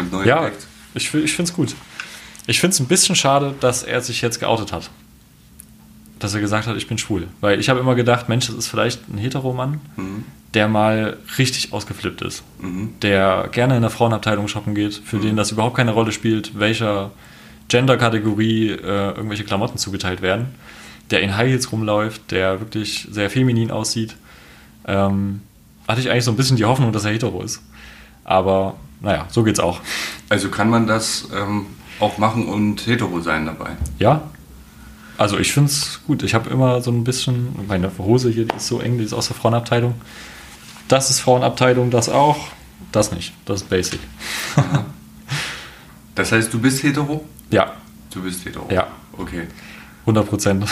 [0.00, 0.66] und neu Ja, entdeckt.
[0.94, 1.74] ich, ich finde es gut.
[2.46, 4.90] Ich finde es ein bisschen schade, dass er sich jetzt geoutet hat.
[6.18, 7.28] Dass er gesagt hat, ich bin schwul.
[7.40, 10.24] Weil ich habe immer gedacht, Mensch, das ist vielleicht ein Heteromann, Mhm.
[10.54, 12.42] der mal richtig ausgeflippt ist.
[12.60, 12.94] Mhm.
[13.02, 17.10] Der gerne in der Frauenabteilung shoppen geht, für den das überhaupt keine Rolle spielt, welcher
[17.68, 20.46] Gender-Kategorie äh, irgendwelche Klamotten zugeteilt werden.
[21.10, 24.16] Der in High Heels rumläuft, der wirklich sehr feminin aussieht.
[24.86, 25.40] Ähm,
[25.88, 27.62] hatte ich eigentlich so ein bisschen die Hoffnung, dass er hetero ist.
[28.24, 29.80] Aber naja, so geht's auch.
[30.28, 31.66] Also kann man das ähm,
[32.00, 33.70] auch machen und hetero sein dabei.
[33.98, 34.22] Ja.
[35.18, 36.22] Also ich finde es gut.
[36.22, 39.12] Ich habe immer so ein bisschen, meine Hose hier, die ist so eng, die ist
[39.12, 39.94] aus der Frauenabteilung.
[40.88, 42.38] Das ist Frauenabteilung, das auch.
[42.90, 43.32] Das nicht.
[43.44, 44.00] Das ist basic.
[46.14, 47.24] Das heißt, du bist hetero?
[47.50, 47.72] Ja,
[48.12, 48.68] Du bist hetero.
[48.70, 48.88] Ja.
[49.16, 49.46] Okay.
[50.02, 50.66] 100 Prozent.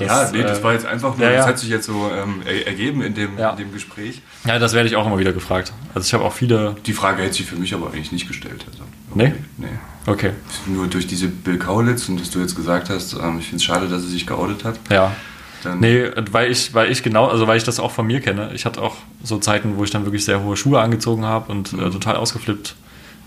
[0.00, 1.38] Ja, nee, das war jetzt einfach nur, ja, ja.
[1.38, 3.50] das hat sich jetzt so ähm, er- ergeben in dem, Ja.
[3.50, 4.22] in dem Gespräch.
[4.46, 5.72] Ja, das werde ich auch immer wieder gefragt.
[5.94, 6.74] Also ich habe auch viele.
[6.86, 8.64] Die Frage hätte sich für mich aber eigentlich nicht gestellt.
[8.70, 9.32] Also, Nee?
[9.58, 9.66] Nee.
[10.06, 10.30] Okay.
[10.66, 13.64] Nur durch diese Bill Kaulitz und dass du jetzt gesagt hast, ähm, ich finde es
[13.64, 14.78] schade, dass er sich geoutet hat.
[14.90, 15.14] Ja.
[15.62, 18.50] Dann, Nee, weil ich, weil ich genau, also weil ich das auch von mir kenne.
[18.54, 21.72] Ich hatte auch so Zeiten, wo ich dann wirklich sehr hohe Schuhe angezogen habe und
[21.72, 21.92] äh, Mhm.
[21.92, 22.74] total ausgeflippt,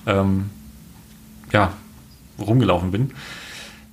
[0.05, 0.49] ähm,
[1.53, 1.71] ja,
[2.39, 3.11] rumgelaufen bin.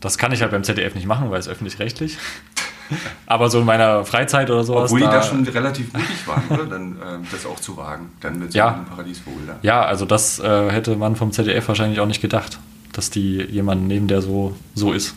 [0.00, 2.18] Das kann ich halt beim ZDF nicht machen, weil es öffentlich-rechtlich.
[3.27, 4.85] Aber so in meiner Freizeit oder sowas.
[4.85, 6.66] Obwohl die da schon relativ mutig waren, oder?
[6.66, 8.11] Dann ähm, das auch zu wagen.
[8.20, 8.75] Dann mit so Ja.
[8.75, 9.57] einem Paradiesvogel da.
[9.62, 12.59] Ja, also das äh, hätte man vom ZDF wahrscheinlich auch nicht gedacht,
[12.92, 15.14] dass die jemanden nehmen, der so, so ist.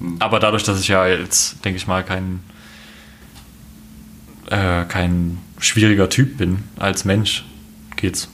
[0.00, 0.16] Hm.
[0.20, 2.40] Aber dadurch, dass ich ja jetzt, denke ich mal, kein,
[4.50, 7.44] äh, kein schwieriger Typ bin als Mensch,
[7.96, 8.28] geht's.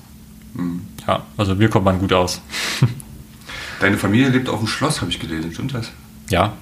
[0.56, 0.82] Hm.
[1.06, 2.40] Ja, also mir kommt man gut aus.
[3.80, 5.52] Deine Familie lebt auf dem Schloss, habe ich gelesen.
[5.52, 5.90] Stimmt das?
[6.30, 6.52] Ja,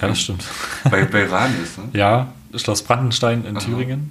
[0.00, 0.44] ja das stimmt.
[0.90, 1.88] Bei, bei Ranis, ne?
[1.92, 3.64] Ja, Schloss Brandenstein in Aha.
[3.64, 4.10] Thüringen.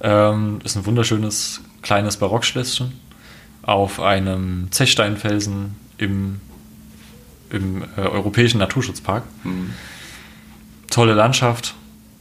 [0.00, 2.92] Ähm, ist ein wunderschönes kleines Barockschlösschen
[3.62, 6.40] auf einem Zechsteinfelsen im,
[7.50, 9.24] im äh, Europäischen Naturschutzpark.
[9.42, 9.72] Hm.
[10.90, 11.74] Tolle Landschaft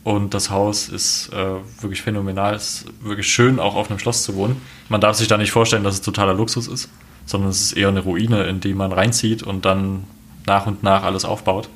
[0.04, 2.56] und das Haus ist äh, wirklich phänomenal.
[2.56, 4.62] Es ist wirklich schön, auch auf einem Schloss zu wohnen.
[4.90, 6.90] Man darf sich da nicht vorstellen, dass es totaler Luxus ist,
[7.26, 10.06] sondern es ist eher eine Ruine, in die man reinzieht und dann
[10.46, 11.70] nach und nach alles aufbaut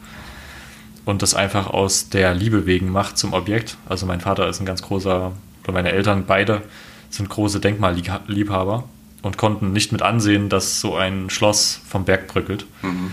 [1.07, 3.77] und das einfach aus der Liebe wegen macht zum Objekt.
[3.87, 5.31] Also mein Vater ist ein ganz großer,
[5.63, 6.61] oder meine Eltern beide
[7.09, 8.83] sind große Denkmalliebhaber
[9.21, 13.11] und konnten nicht mit ansehen, dass so ein Schloss vom Berg bröckelt, Mhm.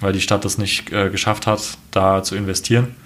[0.00, 2.96] weil die Stadt das nicht äh, geschafft hat, da zu investieren.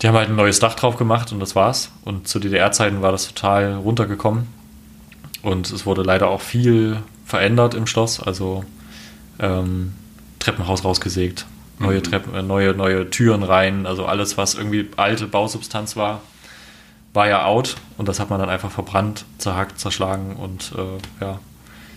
[0.00, 1.90] Die haben halt ein neues Dach drauf gemacht und das war's.
[2.04, 4.46] Und zu DDR-Zeiten war das total runtergekommen.
[5.42, 8.20] Und es wurde leider auch viel verändert im Schloss.
[8.20, 8.64] Also
[9.40, 9.92] ähm,
[10.38, 11.44] Treppenhaus rausgesägt,
[11.80, 12.02] neue Mhm.
[12.04, 13.86] Treppen, äh, neue, neue Türen rein.
[13.86, 16.20] Also alles, was irgendwie alte Bausubstanz war,
[17.12, 17.76] war ja out.
[17.98, 21.40] Und das hat man dann einfach verbrannt, zerhackt, zerschlagen und äh, ja,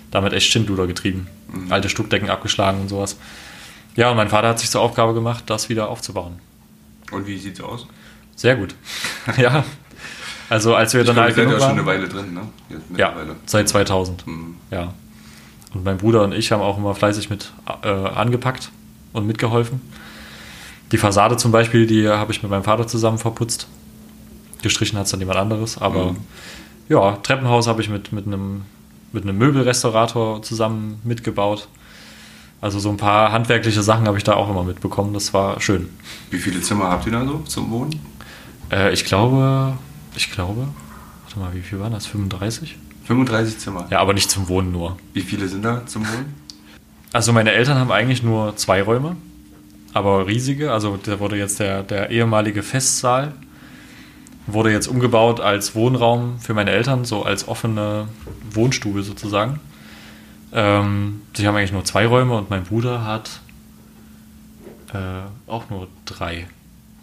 [0.10, 1.28] damit echt Schindluder getrieben.
[1.52, 1.72] Mhm.
[1.72, 3.18] Alte Stuckdecken abgeschlagen und sowas.
[3.96, 6.40] Ja, und mein Vater hat sich zur Aufgabe gemacht, das wieder aufzubauen.
[7.12, 7.86] Und wie sieht's aus?
[8.36, 8.74] Sehr gut.
[9.38, 9.64] ja.
[10.50, 12.02] Also als wir Ich dann glaube, alt seid ja genug schon eine waren.
[12.02, 12.42] Weile drin, ne?
[12.98, 13.14] Ja,
[13.46, 14.26] seit 2000.
[14.26, 14.56] Mhm.
[14.72, 14.94] Ja.
[15.74, 17.52] Und mein Bruder und ich haben auch immer fleißig mit
[17.84, 18.70] äh, angepackt
[19.14, 19.82] und mitgeholfen.
[20.92, 23.68] Die Fassade zum Beispiel, die habe ich mit meinem Vater zusammen verputzt.
[24.62, 25.78] Gestrichen hat es dann jemand anderes.
[25.78, 26.18] Aber Mhm.
[26.90, 28.62] ja, Treppenhaus habe ich mit, mit, einem,
[29.12, 31.68] mit einem Möbelrestaurator zusammen mitgebaut.
[32.62, 35.14] Also so ein paar handwerkliche Sachen habe ich da auch immer mitbekommen.
[35.14, 35.90] Das war schön.
[36.32, 38.00] Wie viele Zimmer habt ihr da so zum Wohnen?
[38.72, 39.74] Äh, ich glaube,
[40.16, 40.68] ich glaube,
[41.26, 42.06] warte mal, wie viel waren das?
[42.06, 42.78] 35?
[43.06, 43.86] 35 Zimmer.
[43.90, 44.96] Ja, aber nicht zum Wohnen nur.
[45.14, 46.34] Wie viele sind da zum Wohnen?
[47.14, 49.16] Also meine Eltern haben eigentlich nur zwei Räume,
[49.94, 50.74] aber riesige.
[50.74, 53.34] Also da wurde jetzt der, der ehemalige Festsaal
[54.48, 58.08] wurde jetzt umgebaut als Wohnraum für meine Eltern, so als offene
[58.52, 59.60] Wohnstube sozusagen.
[60.52, 63.40] Ähm, sie haben eigentlich nur zwei Räume und mein Bruder hat
[64.92, 64.98] äh,
[65.50, 66.48] auch nur drei.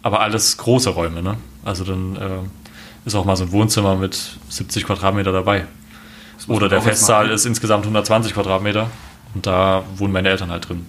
[0.03, 1.37] Aber alles große Räume, ne?
[1.65, 5.67] Also dann äh, ist auch mal so ein Wohnzimmer mit 70 Quadratmeter dabei.
[6.49, 8.91] Oder der Festsaal ist insgesamt 120 Quadratmeter
[9.35, 10.87] und da wohnen meine Eltern halt drin.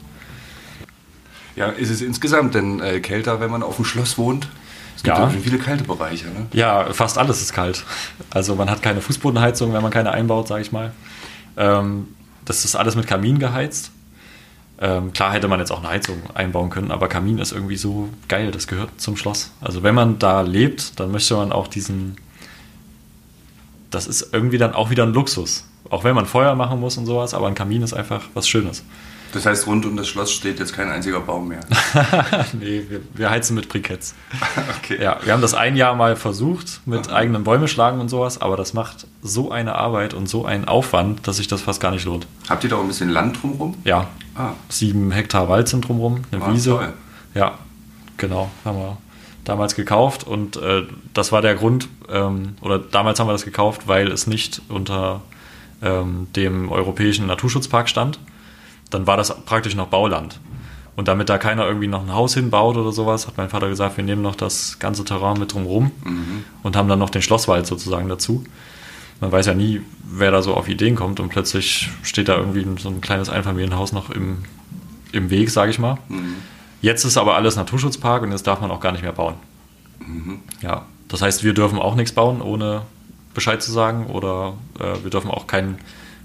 [1.56, 4.48] Ja, ist es insgesamt denn äh, kälter, wenn man auf dem Schloss wohnt?
[4.96, 5.30] Es gibt Ja.
[5.30, 6.48] viele kalte Bereiche, ne?
[6.54, 7.84] Ja, fast alles ist kalt.
[8.30, 10.92] Also man hat keine Fußbodenheizung, wenn man keine einbaut, sage ich mal.
[11.58, 12.08] Ähm,
[12.46, 13.92] das ist alles mit Kamin geheizt.
[14.80, 18.10] Ähm, klar hätte man jetzt auch eine Heizung einbauen können, aber Kamin ist irgendwie so
[18.28, 19.52] geil, das gehört zum Schloss.
[19.62, 22.18] Also wenn man da lebt, dann möchte man auch diesen...
[23.92, 25.66] Das ist irgendwie dann auch wieder ein Luxus.
[25.92, 28.84] Auch wenn man Feuer machen muss und sowas, aber ein Kamin ist einfach was Schönes.
[29.34, 31.62] Das heißt, rund um das Schloss steht jetzt kein einziger Baum mehr.
[32.54, 34.14] nee, wir, wir heizen mit Briketts.
[34.84, 35.02] okay.
[35.02, 38.58] Ja, wir haben das ein Jahr mal versucht mit eigenen Bäume schlagen und sowas, aber
[38.58, 42.04] das macht so eine Arbeit und so einen Aufwand, dass sich das fast gar nicht
[42.04, 42.28] lohnt.
[42.50, 43.76] Habt ihr da auch ein bisschen Land drumherum?
[43.86, 46.70] Ja, Ah, sieben Hektar Wald sind drumherum, eine Ah, Wiese.
[46.72, 46.94] toll.
[47.34, 47.58] Ja,
[48.18, 48.98] genau, haben wir
[49.44, 53.88] damals gekauft und äh, das war der Grund, ähm, oder damals haben wir das gekauft,
[53.88, 55.22] weil es nicht unter
[55.82, 58.20] ähm, dem europäischen Naturschutzpark stand.
[58.90, 60.40] Dann war das praktisch noch Bauland.
[60.96, 63.98] Und damit da keiner irgendwie noch ein Haus hinbaut oder sowas, hat mein Vater gesagt,
[63.98, 65.92] wir nehmen noch das ganze Terrain mit drumherum
[66.64, 68.44] und haben dann noch den Schlosswald sozusagen dazu.
[69.22, 72.66] Man weiß ja nie, wer da so auf Ideen kommt und plötzlich steht da irgendwie
[72.80, 74.40] so ein kleines Einfamilienhaus noch im,
[75.12, 75.98] im Weg, sage ich mal.
[76.82, 79.36] Jetzt ist aber alles Naturschutzpark und jetzt darf man auch gar nicht mehr bauen.
[80.62, 82.82] Ja, das heißt, wir dürfen auch nichts bauen, ohne
[83.34, 85.78] Bescheid zu sagen oder äh, wir dürfen auch keinen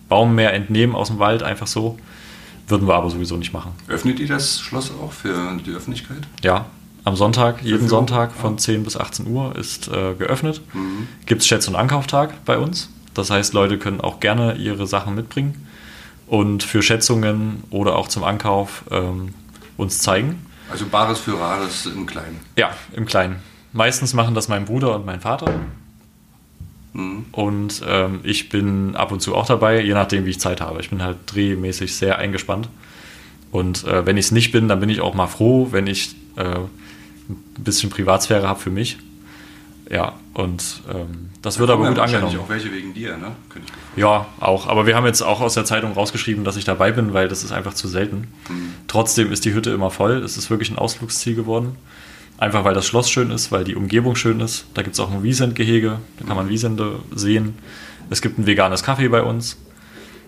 [0.09, 1.99] Baum mehr entnehmen aus dem Wald, einfach so.
[2.69, 3.73] Würden wir aber sowieso nicht machen.
[3.87, 6.19] öffnet ihr das Schloss auch für die Öffentlichkeit?
[6.43, 6.67] Ja,
[7.05, 7.89] am Sonntag, jeden?
[7.89, 8.59] Sonntag von Ja.
[8.59, 10.61] 10 bis 18 Uhr ist äh, geöffnet.
[10.75, 11.07] Mhm.
[11.27, 12.89] Gibt es Schätz- und Ankauftag bei uns.
[13.15, 15.67] Das heißt, Leute können auch gerne ihre Sachen mitbringen
[16.27, 19.33] und für Schätzungen oder auch zum Ankauf ähm,
[19.77, 20.45] uns zeigen.
[20.69, 22.41] Also Bares für Rares im Kleinen.
[22.59, 23.37] Ja, im Kleinen.
[23.73, 25.55] Meistens machen das mein Bruder und mein Vater.
[26.97, 27.27] Mhm.
[27.33, 30.81] Und ähm, ich bin ab und zu auch dabei, je nachdem, wie ich Zeit habe.
[30.81, 32.69] Ich bin halt drehmäßig sehr eingespannt.
[33.53, 36.17] Und äh, wenn ich es nicht bin, dann bin ich auch mal froh, wenn ich
[36.37, 36.69] äh, ein
[37.59, 38.99] bisschen Privatsphäre habe für mich.
[39.91, 42.41] Ja, und ähm, das wird Da aber kommen gut angenommen.
[42.41, 43.33] auch welche wegen dir, ne?
[43.95, 44.67] Ja, auch.
[44.67, 47.45] Aber wir haben jetzt auch aus der Zeitung rausgeschrieben, dass ich dabei bin, weil das
[47.45, 48.27] ist einfach zu selten.
[48.89, 50.17] Trotzdem ist die Hütte immer voll.
[50.25, 51.77] Es ist wirklich ein Ausflugsziel geworden.
[52.39, 54.67] Einfach weil das Schloss schön ist, weil die Umgebung schön ist.
[54.75, 57.57] Da gibt es auch ein Wiesentgehege, da kann man Wiesente sehen.
[58.11, 59.57] Es gibt ein veganes Kaffee bei uns.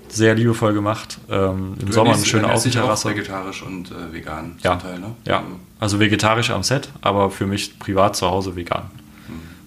[0.08, 1.18] Sehr liebevoll gemacht.
[1.28, 3.10] Ähm, Im Du Sommer eine schöne dich auch Außenterrasse.
[3.10, 5.14] vegetarisch und äh, vegan Ja, zum Teil, ne?
[5.26, 5.42] ja.
[5.78, 8.90] Also vegetarisch am Set, aber für mich privat zu Hause vegan.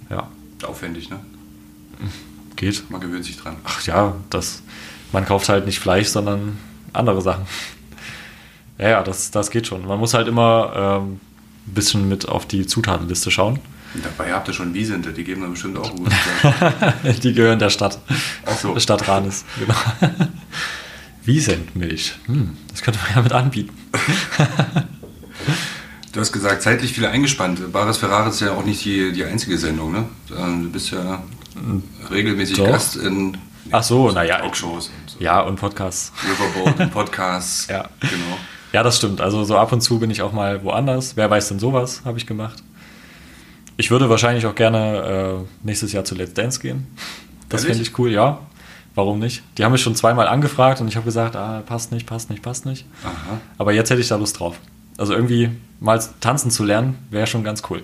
[0.09, 0.27] Ja,
[0.67, 1.19] Aufwendig, ne?
[2.55, 2.89] geht.
[2.89, 3.55] Man gewöhnt sich dran.
[3.63, 4.61] Ach ja, das,
[5.11, 6.57] man kauft halt nicht Fleisch, sondern
[6.93, 7.45] andere Sachen.
[8.77, 9.85] Ja, ja, das, das geht schon.
[9.85, 11.19] Man muss halt immer ähm,
[11.67, 13.59] ein bisschen mit auf die Zutatenliste schauen.
[14.03, 16.09] Dabei habt ihr schon Wiesente, die geben dann bestimmt auch gut.
[17.23, 17.99] die gehören der Stadt.
[18.45, 18.79] Ach so.
[18.79, 19.75] Stadt Ranis, genau.
[21.25, 22.15] Wiesentmilch.
[22.25, 23.77] Hm, das könnte man ja mit anbieten.
[26.13, 27.71] Du hast gesagt, zeitlich viel eingespannt.
[27.71, 30.05] Bares Ferraris ist ja auch nicht die, die einzige Sendung, ne?
[30.37, 31.23] Ähm, Du bist ja
[32.09, 32.67] regelmäßig Doch.
[32.67, 33.37] Gast in
[33.71, 34.39] Ach so, naja.
[34.39, 35.19] Talkshows und so.
[35.19, 36.11] Ja, und Podcasts.
[36.23, 37.67] Riverboat und Podcasts.
[37.69, 37.89] Ja.
[37.99, 38.37] Genau.
[38.73, 39.19] Ja, das stimmt.
[39.21, 41.17] Also so ab und zu bin ich auch mal woanders.
[41.17, 42.63] Wer weiß denn sowas, habe ich gemacht.
[43.77, 46.87] Ich würde wahrscheinlich auch gerne äh, nächstes Jahr zu Let's Dance gehen.
[47.49, 48.39] Das finde ich cool, ja.
[48.95, 49.41] Warum nicht?
[49.57, 52.41] Die haben mich schon zweimal angefragt und ich habe gesagt, ah, passt nicht, passt nicht,
[52.41, 52.85] passt nicht.
[53.03, 53.39] Aha.
[53.57, 54.57] Aber jetzt hätte ich da Lust drauf.
[54.97, 57.81] Also irgendwie mal tanzen zu lernen, wäre schon ganz cool.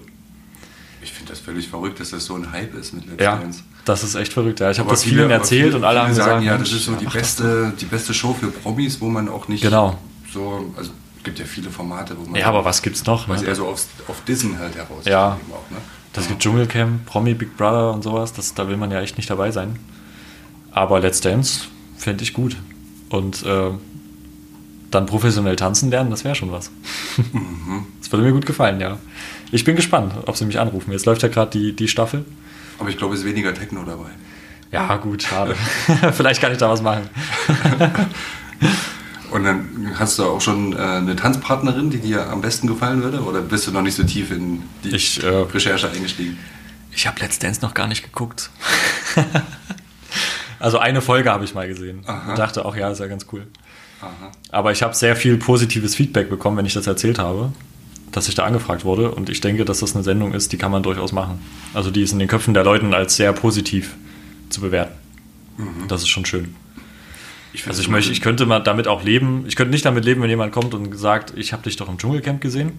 [1.01, 3.63] Ich finde das völlig verrückt, dass das so ein Hype ist mit Let's Ja, Dance.
[3.85, 4.59] das ist echt verrückt.
[4.59, 6.85] Ja, ich habe das vielen erzählt viele- und alle haben sagen, gesagt, ja, das ist
[6.85, 9.97] so die mach das beste, die beste Show für Promis, wo man auch nicht Genau.
[10.37, 13.27] So, also es gibt ja viele Formate, wo man Ja, aber was gibt's noch?
[13.27, 13.47] was Ne?
[13.47, 15.05] eher so auf, auf Dissen halt heraus.
[15.05, 15.39] Ja.
[15.51, 15.77] Auch, ne?
[16.13, 18.33] Das gibt Dschungelcamp, Promi Big Brother und sowas.
[18.33, 19.77] Das, da will man ja echt nicht dabei sein.
[20.71, 21.65] Aber Let's Dance
[21.97, 22.55] fände ich gut.
[23.09, 23.71] Und äh,
[24.91, 26.71] dann professionell tanzen lernen, das wäre schon was.
[27.99, 28.97] Das würde mir gut gefallen, ja.
[29.51, 30.91] Ich bin gespannt, ob sie mich anrufen.
[30.93, 32.23] Jetzt läuft ja gerade die, die Staffel.
[32.79, 34.09] Aber ich glaube, es ist weniger Techno dabei.
[34.71, 35.55] Ja, gut, schade.
[36.13, 37.09] Vielleicht kann ich da was machen.
[39.31, 43.21] Und dann hast du auch schon äh, eine Tanzpartnerin, die dir am besten gefallen würde?
[43.21, 46.37] Oder bist du noch nicht so tief in die Ich, äh, Recherche eingestiegen?
[46.91, 48.49] Ich habe Let's Dance noch gar nicht geguckt.
[50.59, 52.31] also eine Folge habe ich mal gesehen Aha.
[52.31, 53.47] und dachte auch, ja, ist ja ganz cool.
[54.01, 54.31] Aha.
[54.51, 57.51] Aber ich habe sehr viel positives Feedback bekommen, wenn ich das erzählt habe,
[58.11, 59.11] dass ich da angefragt wurde.
[59.11, 61.41] Und ich denke, dass das eine Sendung ist, die kann man durchaus machen.
[61.73, 63.95] Also die ist in den Köpfen der Leuten als sehr positiv
[64.49, 64.95] zu bewerten.
[65.87, 66.55] Das ist schon schön.
[67.57, 69.45] Ich Also ich möchte, ich könnte mal damit auch leben.
[69.47, 71.97] Ich könnte nicht damit leben, wenn jemand kommt und sagt, ich habe dich doch im
[71.97, 72.73] Dschungelcamp gesehen.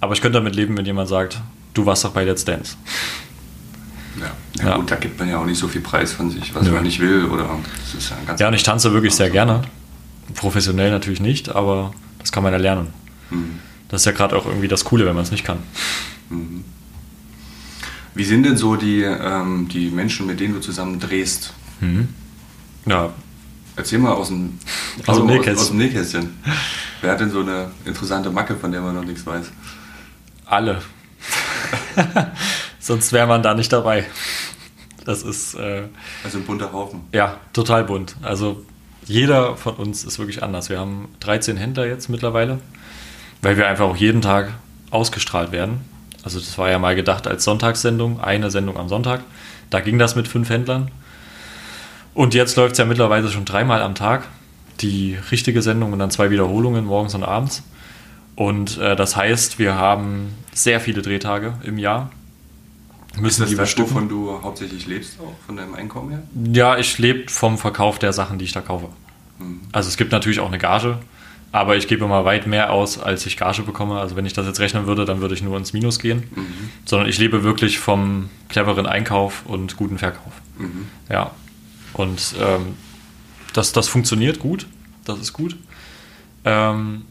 [0.00, 1.40] Aber ich könnte damit leben, wenn jemand sagt,
[1.72, 2.76] du warst doch bei Let's Dance.
[4.20, 4.26] Ja.
[4.62, 4.76] Ja, Ja.
[4.76, 6.72] gut, da gibt man ja auch nicht so viel Preis von sich, was Nö.
[6.72, 7.24] man nicht will.
[7.24, 9.62] Oder ja Ja, und ich tanze wirklich sehr gerne.
[10.34, 12.88] Professionell natürlich nicht, aber das kann man ja lernen.
[13.30, 13.60] Mhm.
[13.88, 15.58] Das ist ja gerade auch irgendwie das Coole, wenn man es nicht kann.
[18.14, 21.54] Wie sind denn so die, ähm, die Menschen, mit denen du zusammen drehst?
[22.86, 23.10] Ja,
[23.76, 24.58] Erzähl mal aus dem,
[25.06, 25.56] Aus dem Nähkästchen.
[25.58, 26.42] aus dem Nähkästchen.
[27.02, 29.46] Wer hat denn so eine interessante Macke, von der man noch nichts weiß?
[30.46, 30.80] alle.
[32.80, 34.06] Sonst wäre man da nicht dabei.
[35.04, 35.82] Das ist äh,
[36.24, 37.00] Also ein bunter Haufen.
[37.12, 38.16] ja total bunt.
[38.22, 38.64] Also
[39.04, 40.68] jeder von uns ist wirklich anders.
[40.68, 42.58] Wir haben 13 Händler jetzt mittlerweile,
[43.42, 44.52] weil wir einfach auch jeden Tag
[44.90, 45.80] ausgestrahlt werden.
[46.22, 49.22] Also das war ja mal gedacht als Sonntagssendung, eine Sendung am Sonntag.
[49.70, 50.90] Da ging das mit fünf Händlern.
[52.16, 54.26] Und jetzt läuft es ja mittlerweile schon dreimal am Tag.
[54.80, 57.62] Die richtige Sendung und dann zwei Wiederholungen morgens und abends.
[58.36, 62.10] Und äh, das heißt, wir haben sehr viele Drehtage im Jahr.
[63.12, 63.94] Ist Müssen das die das, bestücken.
[63.94, 66.22] wovon du hauptsächlich lebst, auch von deinem Einkommen her?
[66.54, 68.88] Ja, ich lebe vom Verkauf der Sachen, die ich da kaufe.
[69.72, 70.98] Also es gibt natürlich auch eine Gage,
[71.52, 74.00] aber ich gebe immer weit mehr aus, als ich Gage bekomme.
[74.00, 76.22] Also wenn ich das jetzt rechnen würde, dann würde ich nur ins Minus gehen.
[76.86, 80.32] Sondern ich lebe wirklich vom cleveren Einkauf und guten Verkauf.
[81.10, 81.32] Ja.
[81.96, 82.74] Und ähm,
[83.54, 84.66] das, das funktioniert gut.
[85.04, 85.56] Das ist gut.
[86.44, 87.06] Ähm,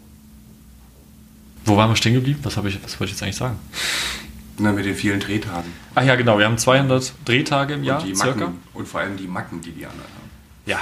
[1.65, 2.39] wo waren wir stehen geblieben?
[2.43, 3.57] Was, habe ich, was wollte ich jetzt eigentlich sagen?
[4.59, 5.71] Na, mit den vielen Drehtagen.
[5.95, 6.37] Ach ja, genau.
[6.37, 8.41] Wir haben 200 Drehtage im Jahr und die circa.
[8.41, 8.59] Macken.
[8.73, 10.25] Und vor allem die Macken, die die anderen haben.
[10.67, 10.79] Ja,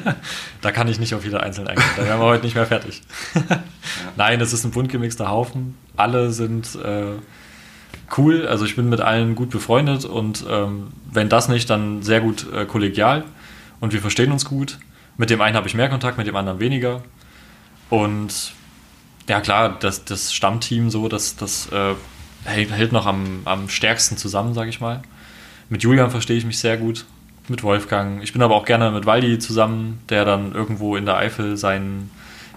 [0.60, 1.86] da kann ich nicht auf jede einzelne eingehen.
[1.96, 3.02] Da wären wir heute nicht mehr fertig.
[4.16, 5.76] Nein, es ist ein bunt gemixter Haufen.
[5.96, 7.12] Alle sind äh,
[8.16, 8.46] cool.
[8.46, 12.46] Also ich bin mit allen gut befreundet und ähm, wenn das nicht, dann sehr gut
[12.52, 13.24] äh, kollegial
[13.80, 14.78] und wir verstehen uns gut.
[15.16, 17.02] Mit dem einen habe ich mehr Kontakt, mit dem anderen weniger.
[17.90, 18.52] Und
[19.28, 21.94] ja klar, das, das Stammteam so, das, das äh,
[22.44, 25.02] hält, hält noch am, am stärksten zusammen, sage ich mal.
[25.68, 27.04] Mit Julian verstehe ich mich sehr gut,
[27.48, 28.22] mit Wolfgang.
[28.22, 32.10] Ich bin aber auch gerne mit Waldi zusammen, der dann irgendwo in der Eifel sein,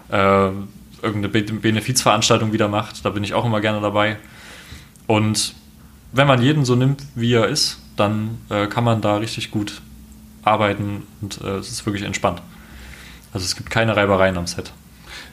[0.09, 0.49] äh,
[1.01, 3.05] irgendeine Be Benefizveranstaltung wieder macht.
[3.05, 4.17] Da bin ich auch immer gerne dabei.
[5.07, 5.53] Und
[6.11, 9.81] wenn man jeden so nimmt, wie er ist, dann äh, kann man da richtig gut
[10.43, 12.41] arbeiten und äh, es ist wirklich entspannt.
[13.33, 14.71] Also es gibt keine Reibereien am Set.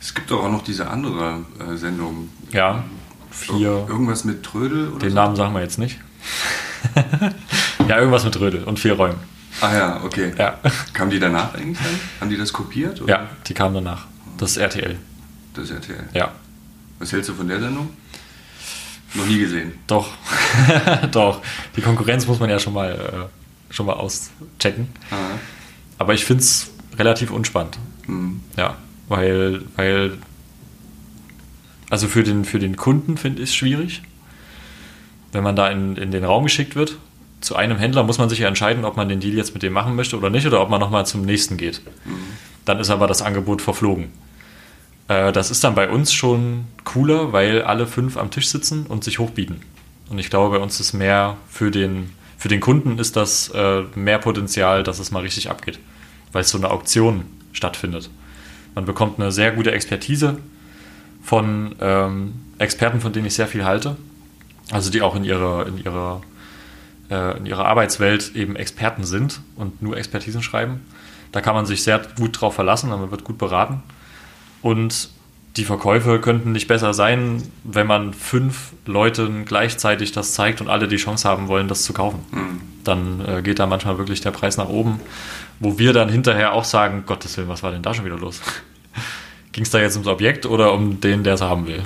[0.01, 2.29] Es gibt doch auch noch diese andere äh, Sendung.
[2.51, 2.85] Ja,
[3.31, 3.87] vier.
[3.89, 5.15] Irgendwas mit Trödel oder Den so?
[5.15, 5.99] Namen sagen wir jetzt nicht.
[7.89, 9.19] ja, irgendwas mit Rödel und vier Räumen.
[9.61, 10.33] Ah ja, okay.
[10.37, 10.59] Ja.
[10.93, 12.01] Kamen die danach eigentlich dann?
[12.21, 13.01] Haben die das kopiert?
[13.01, 13.11] Oder?
[13.13, 14.07] Ja, die kamen danach.
[14.37, 14.97] Das ist RTL.
[15.55, 16.09] Das ist RTL.
[16.13, 16.33] Ja,
[16.99, 17.91] Was hältst du von der Sendung?
[19.15, 19.73] Noch nie gesehen.
[19.87, 20.09] doch.
[21.13, 21.41] doch.
[21.77, 24.89] Die Konkurrenz muss man ja schon mal, äh, schon mal auschecken.
[25.11, 25.39] Ah,
[25.99, 27.79] Aber ich finde es relativ unspannend.
[28.07, 28.41] hm.
[28.57, 28.77] Ja,
[29.09, 30.19] weil, weil
[31.91, 34.03] also für den, für den Kunden finde ich es schwierig,
[35.33, 36.97] wenn man da in, in den Raum geschickt wird.
[37.41, 39.75] Zu einem Händler muss man sich ja entscheiden, ob man den Deal jetzt mit dem
[39.75, 41.83] machen möchte oder nicht, oder ob man nochmal zum nächsten geht.
[42.65, 44.09] Dann ist aber das Angebot verflogen.
[45.09, 49.05] Äh, das ist dann bei uns schon cooler, weil alle fünf am Tisch sitzen und
[49.05, 49.61] sich hochbieten.
[50.11, 53.83] Und ich glaube, bei uns ist mehr für den, für den Kunden ist das äh,
[53.95, 55.79] mehr Potenzial, dass es mal richtig abgeht,
[56.33, 58.11] weil es so eine Auktion stattfindet.
[58.75, 60.39] Man bekommt eine sehr gute Expertise
[61.23, 63.97] von ähm, Experten, von denen ich sehr viel halte.
[64.71, 66.23] Also die auch in ihrer, in ihrer,
[67.11, 70.81] äh, in ihrer Arbeitswelt eben Experten sind und nur Expertisen schreiben.
[71.33, 73.83] Da kann man sich sehr gut drauf verlassen, man wird gut beraten.
[74.65, 75.11] Und
[75.59, 80.89] die Verkäufe könnten nicht besser sein, wenn man fünf Leuten gleichzeitig das zeigt und alle
[80.89, 82.21] die Chance haben wollen, das zu kaufen.
[82.83, 85.01] Dann äh, geht da manchmal wirklich der Preis nach oben,
[85.61, 88.41] wo wir dann hinterher auch sagen, Gottes Willen, was war denn da schon wieder los?
[89.53, 91.83] Ging es da jetzt ums Objekt oder um den, der es haben will?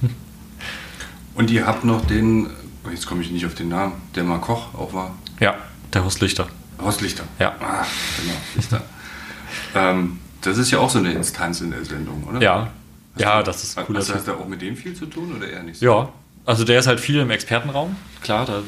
[1.34, 2.48] Und ihr habt noch den,
[2.92, 5.18] jetzt komme ich nicht auf den Namen, der mal Koch auch war.
[5.40, 5.56] Ja,
[5.92, 6.46] der Horst Lichter.
[6.80, 7.24] Horst Lichter.
[7.40, 7.56] Ja.
[7.60, 7.84] Ah,
[8.20, 8.82] genau, Lichter.
[9.74, 12.40] ähm, das ist ja auch so eine Instanz in der Sendung, oder?
[12.40, 12.70] Ja,
[13.16, 15.48] ja, du- das ist cooler Hast, hast du auch mit dem viel zu tun oder
[15.48, 15.78] eher nicht?
[15.80, 15.86] so?
[15.86, 16.08] Ja,
[16.44, 17.96] also der ist halt viel im Expertenraum.
[18.22, 18.62] Klar, da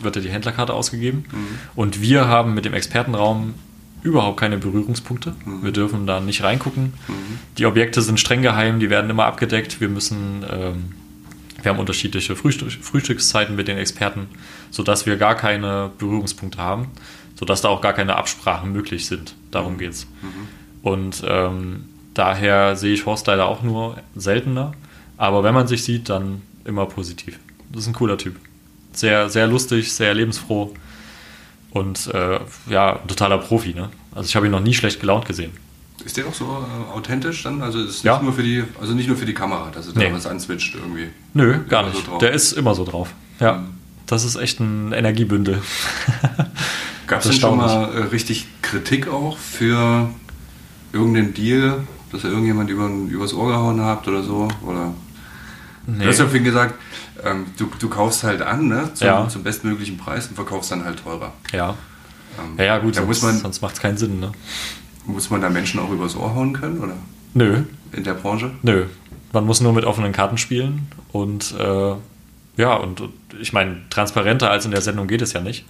[0.00, 1.24] wird ja die Händlerkarte ausgegeben.
[1.74, 3.54] Und wir haben mit dem Expertenraum
[4.02, 5.34] überhaupt keine Berührungspunkte.
[5.62, 6.92] Wir dürfen da nicht reingucken.
[7.58, 9.80] Die Objekte sind streng geheim, die werden immer abgedeckt.
[9.80, 10.92] Wir müssen, ähm,
[11.62, 14.26] wir haben unterschiedliche Frühstück, Frühstückszeiten mit den Experten,
[14.72, 16.88] sodass wir gar keine Berührungspunkte haben,
[17.36, 19.36] sodass da auch gar keine Absprachen möglich sind.
[19.52, 20.06] Darum geht's.
[20.82, 24.72] Und ähm, daher sehe ich Horst leider auch nur seltener.
[25.16, 27.38] Aber wenn man sich sieht, dann immer positiv.
[27.72, 28.36] Das ist ein cooler Typ.
[28.92, 30.74] Sehr, sehr lustig, sehr lebensfroh
[31.70, 33.72] und äh, ja, ein totaler Profi.
[33.74, 33.88] Ne?
[34.14, 35.52] Also ich habe ihn noch nie schlecht gelaunt gesehen.
[36.04, 37.62] Ist der auch so äh, authentisch dann?
[37.62, 38.14] Also ist Ja.
[38.14, 40.12] nicht nur für die, also nicht nur für die Kamera, dass er da Nee.
[40.12, 41.08] was answitcht irgendwie.
[41.32, 42.08] Nö, gar so nicht.
[42.08, 42.18] drauf.
[42.18, 43.14] Der ist immer so drauf.
[43.40, 43.64] Ja,
[44.06, 45.62] das ist echt ein Energiebündel.
[47.06, 50.10] Gab es denn schon mal äh, richtig Kritik auch für
[50.92, 54.48] irgendeinen Deal, Dass ihr irgendjemand über, übers Ohr gehauen habt oder so?
[54.66, 54.92] Oder?
[55.86, 56.04] Nee.
[56.04, 56.74] Du hast ja vorhin gesagt,
[57.24, 58.90] ähm, du, du kaufst halt an, ne?
[58.94, 59.28] Zum, ja.
[59.28, 61.32] zum bestmöglichen Preis und verkaufst dann halt teurer.
[61.52, 61.74] Ja.
[62.38, 64.32] Ähm, ja, ja, gut, sonst, muss man, sonst macht es keinen Sinn, ne?
[65.06, 66.96] Muss man da Menschen auch übers Ohr hauen können, oder?
[67.34, 67.62] Nö.
[67.92, 68.50] In der Branche?
[68.62, 68.86] Nö.
[69.32, 71.94] Man muss nur mit offenen Karten spielen und äh,
[72.56, 75.64] ja, und, und ich meine, transparenter als in der Sendung geht es ja nicht.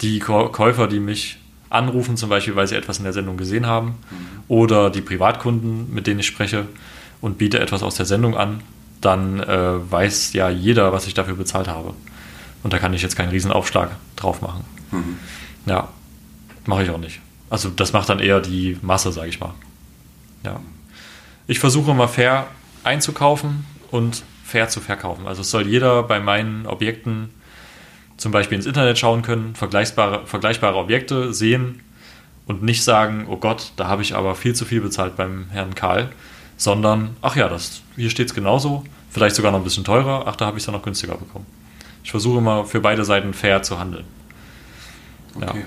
[0.00, 1.38] Die Käufer, die mich
[1.70, 3.94] anrufen, zum Beispiel, weil sie etwas in der Sendung gesehen haben,
[4.48, 6.66] oder die Privatkunden, mit denen ich spreche
[7.20, 8.60] und biete etwas aus der Sendung an,
[9.00, 11.94] dann äh, weiß ja jeder, was ich dafür bezahlt habe.
[12.62, 14.64] Und da kann ich jetzt keinen Riesenaufschlag drauf machen.
[14.90, 15.16] Mhm.
[15.66, 15.88] Ja,
[16.66, 17.20] mache ich auch nicht.
[17.50, 19.54] Also das macht dann eher die Masse, sage ich mal.
[20.44, 20.60] Ja.
[21.46, 22.46] Ich versuche mal fair
[22.84, 25.26] einzukaufen und fair zu verkaufen.
[25.26, 27.30] Also es soll jeder bei meinen Objekten
[28.18, 31.80] zum Beispiel ins Internet schauen können, vergleichbare, vergleichbare Objekte sehen
[32.46, 35.74] und nicht sagen, oh Gott, da habe ich aber viel zu viel bezahlt beim Herrn
[35.74, 36.10] Karl,
[36.56, 40.36] sondern, ach ja, das, hier steht es genauso, vielleicht sogar noch ein bisschen teurer, ach,
[40.36, 41.46] da habe ich es ja noch günstiger bekommen.
[42.02, 44.04] Ich versuche immer für beide Seiten fair zu handeln.
[45.34, 45.60] Okay.
[45.60, 45.64] Ja.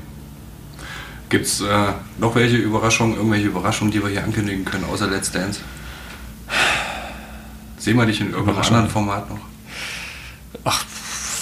[1.29, 5.31] Gibt es äh, noch welche Überraschungen, irgendwelche Überraschungen, die wir hier ankündigen können, außer Let's
[5.31, 5.61] Dance?
[7.77, 9.39] Sehen wir dich in irgendeinem anderen Format noch?
[10.65, 10.83] Ach,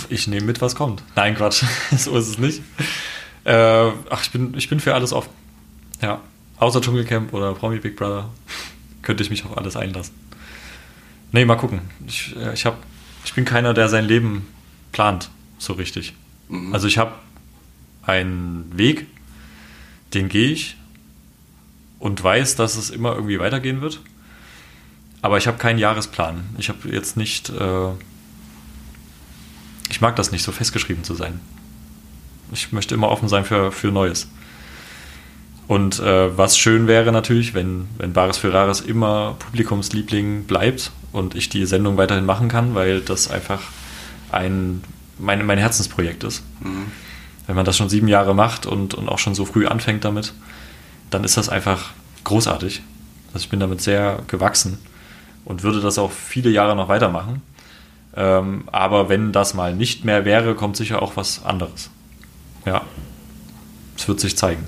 [0.09, 1.03] ich nehme mit, was kommt.
[1.15, 1.63] Nein, Quatsch,
[1.97, 2.61] so ist es nicht.
[3.45, 5.31] Äh, ach, ich bin, ich bin für alles offen.
[6.01, 6.21] Ja,
[6.57, 8.29] außer Dschungelcamp oder Promi Big Brother
[9.01, 10.13] könnte ich mich auf alles einlassen.
[11.31, 11.81] Nee, mal gucken.
[12.07, 12.77] Ich, äh, ich, hab,
[13.23, 14.47] ich bin keiner, der sein Leben
[14.91, 16.13] plant, so richtig.
[16.49, 16.73] Mhm.
[16.73, 17.13] Also ich habe
[18.03, 19.07] einen Weg,
[20.13, 20.75] den gehe ich
[21.99, 24.01] und weiß, dass es immer irgendwie weitergehen wird.
[25.21, 26.45] Aber ich habe keinen Jahresplan.
[26.57, 27.49] Ich habe jetzt nicht.
[27.49, 27.89] Äh,
[29.89, 31.39] ich mag das nicht, so festgeschrieben zu sein.
[32.51, 34.27] Ich möchte immer offen sein für, für Neues.
[35.67, 41.35] Und äh, was schön wäre natürlich, wenn, wenn Bares für Rares immer Publikumsliebling bleibt und
[41.35, 43.61] ich die Sendung weiterhin machen kann, weil das einfach
[44.31, 44.83] ein,
[45.19, 46.43] mein, mein Herzensprojekt ist.
[46.59, 46.87] Mhm.
[47.45, 50.33] Wenn man das schon sieben Jahre macht und, und auch schon so früh anfängt damit,
[51.11, 51.91] dann ist das einfach
[52.23, 52.81] großartig.
[53.33, 54.79] Also ich bin damit sehr gewachsen
[55.45, 57.43] und würde das auch viele Jahre noch weitermachen.
[58.15, 61.89] Ähm, aber wenn das mal nicht mehr wäre, kommt sicher auch was anderes.
[62.65, 62.81] Ja,
[63.97, 64.65] es wird sich zeigen.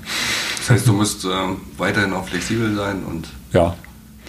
[0.58, 3.30] Das heißt, du musst ähm, weiterhin auch flexibel sein und.
[3.54, 3.76] Ja.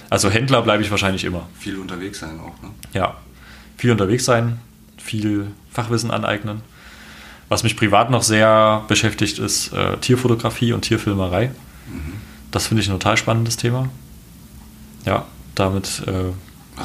[0.09, 1.49] Also Händler bleibe ich wahrscheinlich immer.
[1.59, 2.71] Viel unterwegs sein auch, ne?
[2.93, 3.17] Ja.
[3.79, 4.59] Viel unterwegs sein,
[4.99, 6.61] viel Fachwissen aneignen.
[7.49, 11.49] Was mich privat noch sehr beschäftigt, ist äh, Tierfotografie und Tierfilmerei.
[11.89, 12.13] Mhm.
[12.51, 13.89] Das finde ich ein total spannendes Thema.
[15.05, 16.03] Ja, damit.
[16.07, 16.33] Äh,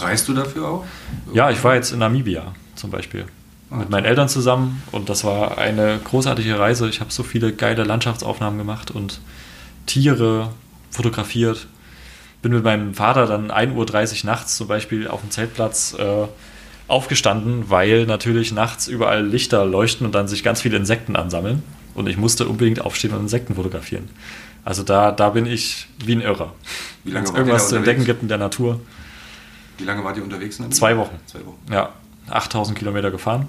[0.01, 0.85] Reist du dafür auch?
[1.33, 3.25] Ja, ich war jetzt in Namibia zum Beispiel
[3.69, 6.87] mit meinen Eltern zusammen und das war eine großartige Reise.
[6.87, 9.19] Ich habe so viele geile Landschaftsaufnahmen gemacht und
[9.85, 10.51] Tiere
[10.89, 11.67] fotografiert.
[12.41, 16.27] Bin mit meinem Vater dann 1.30 Uhr nachts zum Beispiel auf dem Zeltplatz äh,
[16.87, 21.63] aufgestanden, weil natürlich nachts überall Lichter leuchten und dann sich ganz viele Insekten ansammeln.
[21.93, 24.07] Und ich musste unbedingt aufstehen und Insekten fotografieren.
[24.63, 26.53] Also da, da bin ich wie ein Irrer.
[27.03, 28.79] Wenn es irgendwas zu entdecken gibt in der Natur.
[29.77, 30.59] Wie lange wart ihr unterwegs?
[30.71, 31.15] Zwei Wochen.
[31.25, 31.59] Zwei Wochen.
[31.71, 31.93] Ja,
[32.29, 33.47] 8000 Kilometer gefahren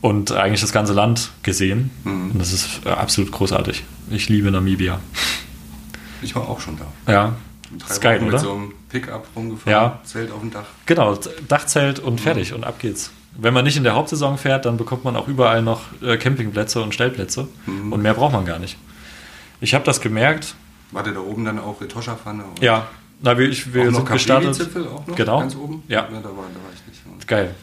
[0.00, 1.90] und eigentlich das ganze Land gesehen.
[2.04, 2.32] Mhm.
[2.32, 3.84] Und das ist äh, absolut großartig.
[4.10, 5.00] Ich liebe Namibia.
[6.22, 7.12] Ich war auch schon da.
[7.12, 7.34] Ja.
[7.78, 8.38] Das ist geil, mit oder?
[8.38, 10.00] so einem Pickup rumgefahren, ja.
[10.04, 10.66] Zelt auf dem Dach.
[10.86, 11.18] Genau,
[11.48, 12.18] Dachzelt und mhm.
[12.18, 13.10] fertig und ab geht's.
[13.36, 16.80] Wenn man nicht in der Hauptsaison fährt, dann bekommt man auch überall noch äh, Campingplätze
[16.80, 17.92] und Stellplätze mhm.
[17.92, 18.78] und mehr braucht man gar nicht.
[19.60, 20.54] Ich habe das gemerkt.
[20.92, 22.44] War der da oben dann auch Etosha-Pfanne?
[22.60, 22.86] Ja,
[23.22, 24.60] na, wir, ich, wir sind gestartet.
[24.76, 25.40] Auch noch, genau.
[25.40, 25.82] Ganz oben?
[25.88, 26.00] Ja.
[26.00, 27.26] ja da, war, da war ich nicht.
[27.26, 27.54] Geil.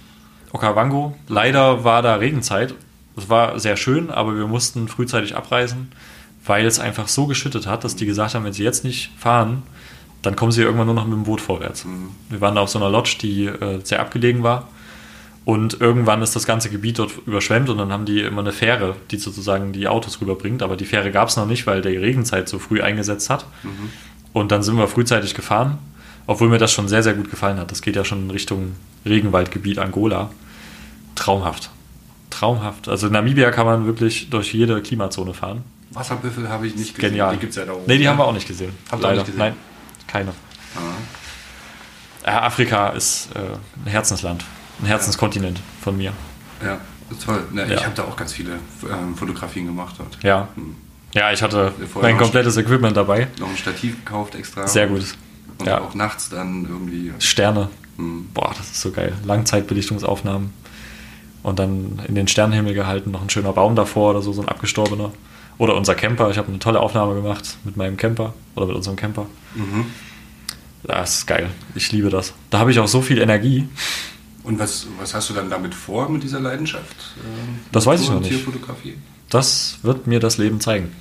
[0.52, 1.16] Okavango.
[1.28, 2.74] Leider war da Regenzeit.
[3.16, 5.92] Es war sehr schön, aber wir mussten frühzeitig abreisen,
[6.46, 9.64] weil es einfach so geschüttet hat, dass die gesagt haben, wenn sie jetzt nicht fahren,
[10.24, 11.86] dann kommen sie irgendwann nur noch mit dem Boot vorwärts.
[11.86, 12.10] Mhm.
[12.30, 14.70] Wir waren da auf so einer Lodge, die äh, sehr abgelegen war.
[15.46, 18.96] Und irgendwann ist das ganze Gebiet dort überschwemmt und dann haben die immer eine Fähre,
[19.12, 20.64] die sozusagen die Autos rüberbringt.
[20.64, 23.46] Aber die Fähre gab es noch nicht, weil die Regenzeit so früh eingesetzt hat.
[23.64, 23.92] Mhm.
[24.34, 25.78] Und dann sind wir frühzeitig gefahren,
[26.28, 27.72] obwohl mir das schon sehr, sehr gut gefallen hat.
[27.72, 28.76] Das geht ja schon in Richtung
[29.06, 30.32] Regenwaldgebiet Angola.
[31.16, 31.70] Traumhaft.
[32.30, 32.90] Traumhaft.
[32.90, 35.64] Also in Namibia kann man wirklich durch jede Klimazone fahren.
[35.92, 37.12] Wasserbüffel habe ich nicht gesehen.
[37.12, 37.34] Genial.
[37.34, 37.84] Die gibt es ja da oben.
[37.86, 38.74] Nee, die haben wir auch nicht gesehen.
[38.92, 39.18] Habt Leider.
[39.18, 39.40] Nicht gesehen?
[39.40, 39.56] Nein,
[40.08, 40.34] keine.
[42.26, 43.40] Ja, Afrika ist äh,
[43.86, 44.46] ein Herzensland,
[44.82, 46.14] ein Herzenskontinent von mir.
[46.64, 46.80] Ja,
[47.24, 47.44] toll.
[47.52, 47.76] Na, ja.
[47.76, 48.54] Ich habe da auch ganz viele
[48.90, 50.18] ähm, Fotografien gemacht dort.
[50.24, 50.48] Ja.
[50.56, 50.76] Hm.
[51.14, 53.28] Ja, ich hatte mein komplettes Equipment dabei.
[53.40, 54.68] Noch ein Stativ gekauft extra.
[54.68, 55.04] Sehr gut.
[55.60, 55.82] Und ja.
[55.82, 57.14] auch nachts dann irgendwie.
[57.20, 57.70] Sterne.
[57.98, 58.30] Mhm.
[58.34, 59.14] Boah, das ist so geil.
[59.24, 60.52] Langzeitbelichtungsaufnahmen.
[61.44, 64.48] Und dann in den Sternenhimmel gehalten, noch ein schöner Baum davor oder so, so ein
[64.48, 65.12] abgestorbener.
[65.60, 66.32] Oder unser Camper.
[66.32, 69.28] Ich habe eine tolle Aufnahme gemacht mit meinem Camper oder mit unserem Camper.
[69.54, 69.86] Mhm.
[70.84, 71.50] Das ist geil.
[71.76, 72.34] Ich liebe das.
[72.50, 73.68] Da habe ich auch so viel Energie.
[74.44, 77.14] Und was, was hast du dann damit vor, mit dieser Leidenschaft?
[77.18, 78.30] Ähm, Das weiß ich noch nicht.
[78.30, 78.96] Tierfotografie?
[79.30, 80.92] Das wird mir das Leben zeigen.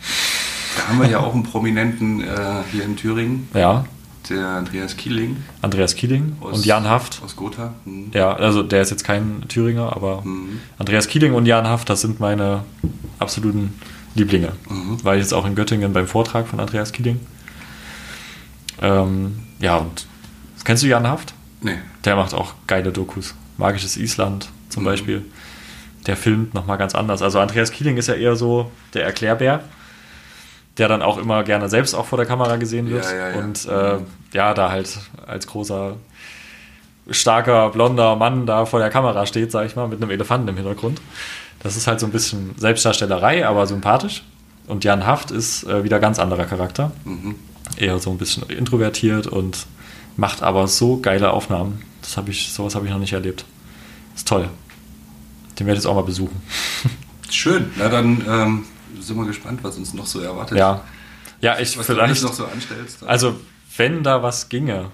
[0.76, 3.84] Da haben wir ja auch einen Prominenten äh, hier in Thüringen, Ja,
[4.30, 7.20] der Andreas Kieling Andreas Kieling aus, und Jan Haft.
[7.24, 7.74] aus Gotha.
[7.84, 8.10] Hm.
[8.14, 10.60] Ja, also der ist jetzt kein Thüringer, aber Mhm.
[10.78, 12.64] Andreas Kieling und Jan Haft, das sind meine
[13.18, 13.74] absoluten
[14.14, 14.52] Lieblinge.
[14.70, 15.02] Mhm.
[15.04, 17.20] War ich jetzt auch in Göttingen beim Vortrag von Andreas Kieling.
[18.80, 20.06] Ähm, ja, und
[20.64, 21.34] kennst du Jan Haft?
[21.60, 21.78] Nee.
[22.04, 23.34] Der macht auch geile Dokus.
[23.58, 24.86] Magisches Island zum Mhm.
[24.86, 25.24] Beispiel.
[26.06, 27.22] Der filmt nochmal ganz anders.
[27.22, 29.60] Also Andreas Kieling ist ja eher so der Erklärbär,
[30.78, 33.04] der dann auch immer gerne selbst auch vor der Kamera gesehen wird.
[33.04, 33.38] Ja, ja, ja.
[33.38, 33.98] Und äh,
[34.32, 35.96] ja, da halt als großer,
[37.10, 40.56] starker, blonder Mann da vor der Kamera steht, sag ich mal, mit einem Elefanten im
[40.56, 41.00] Hintergrund.
[41.62, 44.24] Das ist halt so ein bisschen Selbstdarstellerei, aber sympathisch.
[44.66, 46.92] Und Jan Haft ist äh, wieder ganz anderer Charakter.
[47.04, 47.36] Mhm.
[47.76, 49.66] Eher so ein bisschen introvertiert und
[50.16, 51.82] macht aber so geile Aufnahmen.
[52.00, 53.44] Das habe ich, sowas habe ich noch nicht erlebt.
[54.14, 54.48] Ist toll.
[55.62, 56.42] Den werde ich jetzt auch mal besuchen.
[57.30, 57.70] Schön.
[57.78, 58.64] Na dann ähm,
[59.00, 60.58] sind wir gespannt, was uns noch so erwartet.
[60.58, 60.82] Ja.
[61.40, 62.20] Ja, ich Was du vielleicht.
[62.22, 63.04] noch so anstellst.
[63.06, 63.36] Also,
[63.76, 64.86] wenn da was ginge,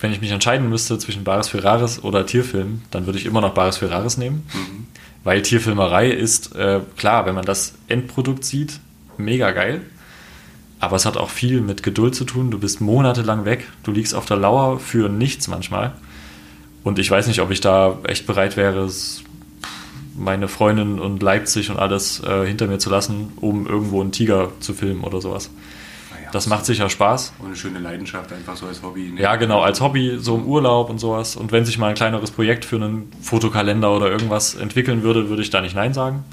[0.00, 3.52] wenn ich mich entscheiden müsste zwischen Baris Ferraris oder Tierfilm, dann würde ich immer noch
[3.52, 4.46] Baris Ferraris nehmen.
[4.54, 4.86] Mhm.
[5.22, 8.80] Weil Tierfilmerei ist, äh, klar, wenn man das Endprodukt sieht,
[9.18, 9.82] mega geil.
[10.80, 12.50] Aber es hat auch viel mit Geduld zu tun.
[12.50, 13.68] Du bist monatelang weg.
[13.82, 15.92] Du liegst auf der Lauer für nichts manchmal.
[16.82, 19.22] Und ich weiß nicht, ob ich da echt bereit wäre, es-
[20.16, 24.52] meine Freundin und Leipzig und alles äh, hinter mir zu lassen, um irgendwo einen Tiger
[24.60, 25.50] zu filmen oder sowas.
[26.12, 27.32] Naja, Das macht sicher Spaß.
[27.40, 29.10] Und eine schöne Leidenschaft, einfach so als Hobby.
[29.14, 29.20] ne?
[29.20, 31.34] Ja, genau, als Hobby, so im Urlaub und sowas.
[31.36, 35.42] Und wenn sich mal ein kleineres Projekt für einen Fotokalender oder irgendwas entwickeln würde, würde
[35.42, 36.24] ich da nicht Nein sagen.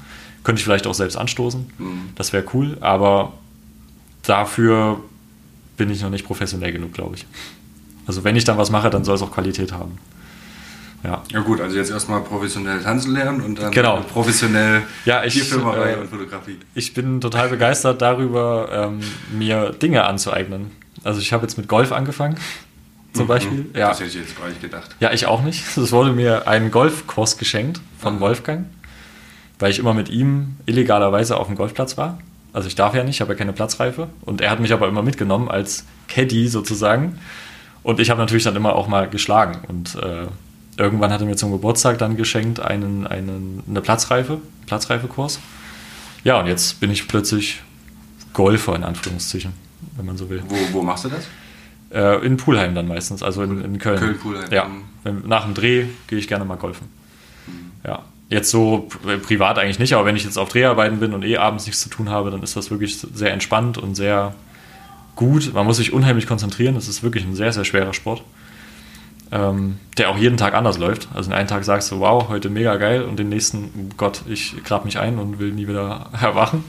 [0.44, 1.66] Könnte ich vielleicht auch selbst anstoßen.
[1.78, 2.00] Mhm.
[2.14, 3.32] Das wäre cool, aber
[4.22, 5.00] dafür
[5.76, 7.26] bin ich noch nicht professionell genug, glaube ich.
[8.06, 9.98] Also wenn ich dann was mache, dann soll es auch Qualität haben.
[11.04, 11.22] Ja.
[11.32, 14.00] Ja gut, also jetzt erstmal professionell tanzen lernen und dann Genau.
[14.02, 16.58] professionell Ja, ich, Tierfilmerei äh, und Fotografie.
[16.74, 19.00] Ich bin total begeistert darüber, ähm,
[19.36, 20.70] mir Dinge anzueignen.
[21.02, 22.36] Also ich habe jetzt mit Golf angefangen,
[23.12, 23.66] zum Beispiel.
[23.74, 23.86] Ja.
[23.86, 23.90] Mhm.
[23.90, 24.94] Das hätte ich jetzt gar nicht gedacht.
[25.00, 25.76] Ja, ich auch nicht.
[25.76, 28.20] Es wurde mir ein Golfkurs geschenkt von Aha.
[28.20, 28.66] Wolfgang,
[29.58, 32.18] weil ich immer mit ihm illegalerweise auf dem Golfplatz war.
[32.52, 34.08] Also ich darf ja nicht, ich habe ja keine Platzreife.
[34.24, 37.18] Und er hat mich aber immer mitgenommen als Caddy sozusagen.
[37.82, 39.62] Und ich habe natürlich dann immer auch mal geschlagen.
[39.66, 40.26] Und äh,
[40.82, 45.40] irgendwann hat er mir zum Geburtstag dann geschenkt einen, einen, eine Platzreife, Platzreifekurs.
[46.24, 47.60] Ja, und jetzt bin ich plötzlich
[48.32, 49.52] Golfer in Anführungszeichen,
[49.96, 50.42] wenn man so will.
[50.48, 51.26] Wo, wo machst du das?
[51.90, 53.98] Äh, in Pulheim dann meistens, also in, in Köln.
[53.98, 54.50] Köln-Pulheim.
[54.50, 54.66] Ja,
[55.04, 55.24] Mhm.
[55.26, 56.86] nach dem Dreh gehe ich gerne mal golfen.
[57.84, 61.24] Ja, jetzt so pri- privat eigentlich nicht, aber wenn ich jetzt auf Dreharbeiten bin und
[61.24, 64.32] eh abends nichts zu tun habe, dann ist das wirklich sehr entspannt und sehr
[65.16, 65.52] gut.
[65.54, 68.22] Man muss sich unheimlich konzentrieren, das ist wirklich ein sehr, sehr schwerer Sport.
[69.34, 71.08] Ähm, der auch jeden Tag anders läuft.
[71.14, 74.20] Also den einen Tag sagst du, wow, heute mega geil und den nächsten, oh Gott,
[74.28, 76.64] ich grab mich ein und will nie wieder erwachen.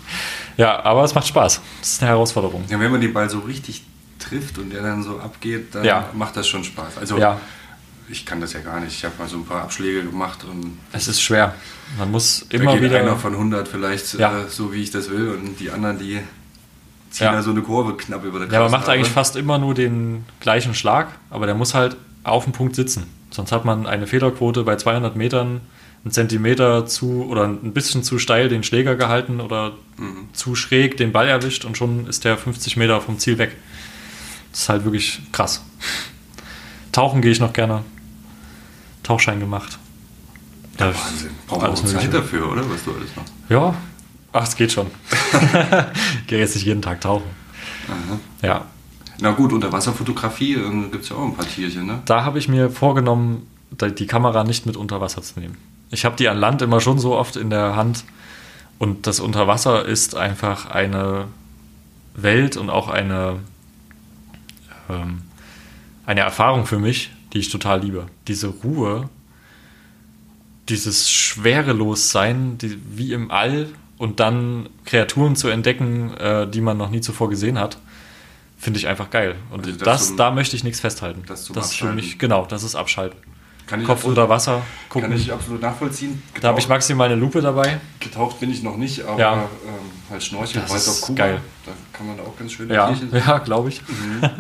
[0.56, 1.60] Ja, aber es macht Spaß.
[1.82, 2.64] Das ist eine Herausforderung.
[2.70, 3.84] Ja, wenn man den Ball so richtig
[4.18, 6.08] trifft und der dann so abgeht, dann Ja.
[6.14, 7.00] macht das schon Spaß.
[7.00, 7.38] Also Ja.
[8.08, 8.96] ich kann das ja gar nicht.
[8.96, 11.54] Ich habe mal so ein paar Abschläge gemacht und Es ist schwer.
[12.00, 12.98] Man muss immer wieder.
[13.02, 14.40] einer von 100 vielleicht Ja.
[14.44, 16.20] äh, so, wie ich das will und die anderen, die
[17.10, 17.34] ziehen Ja.
[17.34, 20.24] da so eine Kurve knapp über der Ja, man macht eigentlich fast immer nur den
[20.40, 23.06] gleichen Schlag, aber der muss halt auf dem Punkt sitzen.
[23.32, 25.62] Sonst hat man eine Fehlerquote bei 200 Metern,
[26.06, 30.30] einen Zentimeter zu oder ein bisschen zu steil den Schläger gehalten oder Mhm.
[30.34, 33.56] zu schräg den Ball erwischt und schon ist der 50 Meter vom Ziel weg.
[34.52, 35.64] Das ist halt wirklich krass.
[36.92, 37.84] Tauchen gehe ich noch gerne.
[39.04, 39.78] Tauchschein gemacht.
[40.80, 41.30] Ja, Wahnsinn.
[41.48, 42.10] Braucht man Alles Zeit Mögliche.
[42.12, 42.62] dafür, oder?
[42.70, 43.34] Was du alles machst.
[43.50, 43.76] Ja,
[44.32, 44.88] ach, es geht schon.
[46.22, 47.26] ich gehe jetzt nicht jeden Tag tauchen.
[47.88, 48.20] Aha.
[48.42, 48.66] Ja,
[49.20, 52.02] Na gut, Unterwasserfotografie äh, gibt es ja auch ein paar Tierchen, ne?
[52.06, 55.58] da habe ich mir vorgenommen, die Kamera nicht mit unter Wasser zu nehmen.
[55.90, 58.04] Ich habe die an Land immer schon so oft in der Hand
[58.80, 61.26] und das Unterwasser ist einfach eine
[62.16, 63.40] Welt und auch eine,
[64.90, 65.22] ähm,
[66.06, 68.08] eine Erfahrung für mich, die ich total liebe.
[68.28, 69.10] Diese Ruhe,
[70.70, 76.90] dieses Schwerelossein, die, wie im All und dann Kreaturen zu entdecken, äh, die man noch
[76.90, 77.78] nie zuvor gesehen hat,
[78.64, 79.36] finde ich einfach geil.
[79.52, 81.24] Und Also das das, zum- da möchte ich nichts festhalten.
[81.28, 83.20] das zum ist für mich, genau, das ist Abschalten.
[83.68, 85.10] Kann ich Kopf absolut- unter Wasser, gucken.
[85.10, 86.22] Kann ich absolut nachvollziehen.
[86.42, 87.80] da habe ich Getaucht- maximal eine Lupe dabei.
[88.00, 89.34] Getaucht bin ich noch nicht, aber Ja.
[89.34, 89.40] ähm,
[90.10, 91.18] halt Schnorcheln, Das weiß auf Kuba.
[91.24, 91.40] geil.
[91.66, 93.82] Da kann man auch ganz schöne Ja, ja glaube ich.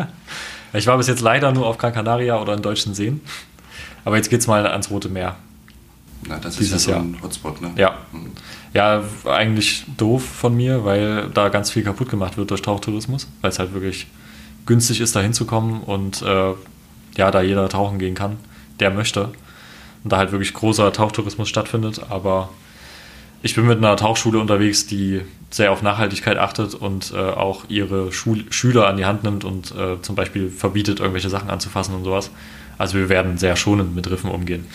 [0.73, 3.21] ich war bis jetzt leider nur auf Gran Canaria oder in deutschen Seen.
[4.05, 5.37] Aber jetzt geht es mal ans Rote Meer.
[6.27, 7.71] Na, das Dieses ist ja so ein Hotspot, ne?
[7.75, 7.97] Ja.
[8.11, 8.31] Mhm.
[8.73, 13.51] Ja, eigentlich doof von mir, weil da ganz viel kaputt gemacht wird durch Tauchtourismus, weil
[13.51, 14.07] es halt wirklich
[14.65, 16.53] günstig ist, da hinzukommen und äh,
[17.15, 18.37] ja, da jeder tauchen gehen kann,
[18.79, 19.25] der möchte.
[20.03, 22.01] Und da halt wirklich großer Tauchtourismus stattfindet.
[22.09, 22.49] Aber
[23.41, 28.11] ich bin mit einer Tauchschule unterwegs, die sehr auf Nachhaltigkeit achtet und äh, auch ihre
[28.11, 32.03] Schul Schüler an die Hand nimmt und äh, zum Beispiel verbietet, irgendwelche Sachen anzufassen und
[32.03, 32.31] sowas.
[32.77, 34.65] Also wir werden sehr schonend mit Riffen umgehen.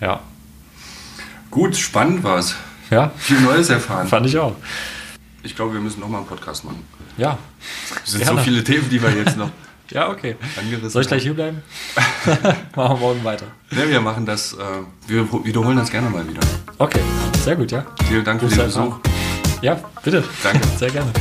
[0.00, 0.20] Ja.
[1.50, 2.56] Gut, spannend war es.
[2.90, 3.10] Ja.
[3.16, 4.06] Viel Neues erfahren.
[4.06, 4.54] Fand ich auch.
[5.42, 6.82] Ich glaube, wir müssen nochmal einen Podcast machen.
[7.16, 7.38] Ja.
[8.04, 8.38] Es sind Gerne.
[8.38, 9.50] so viele Themen, die wir jetzt noch.
[9.90, 10.36] ja, okay.
[10.88, 11.62] Soll ich gleich hier bleiben?
[12.34, 13.46] machen wir morgen weiter.
[13.70, 14.52] Ja, wir machen das.
[14.54, 14.56] Äh,
[15.06, 16.40] wir wiederholen das gerne mal wieder.
[16.78, 17.00] Okay,
[17.44, 17.86] sehr gut, ja.
[18.08, 18.98] Vielen Dank für den Besuch.
[19.62, 20.22] Ja, bitte.
[20.42, 20.66] Danke.
[20.78, 21.12] Sehr gerne.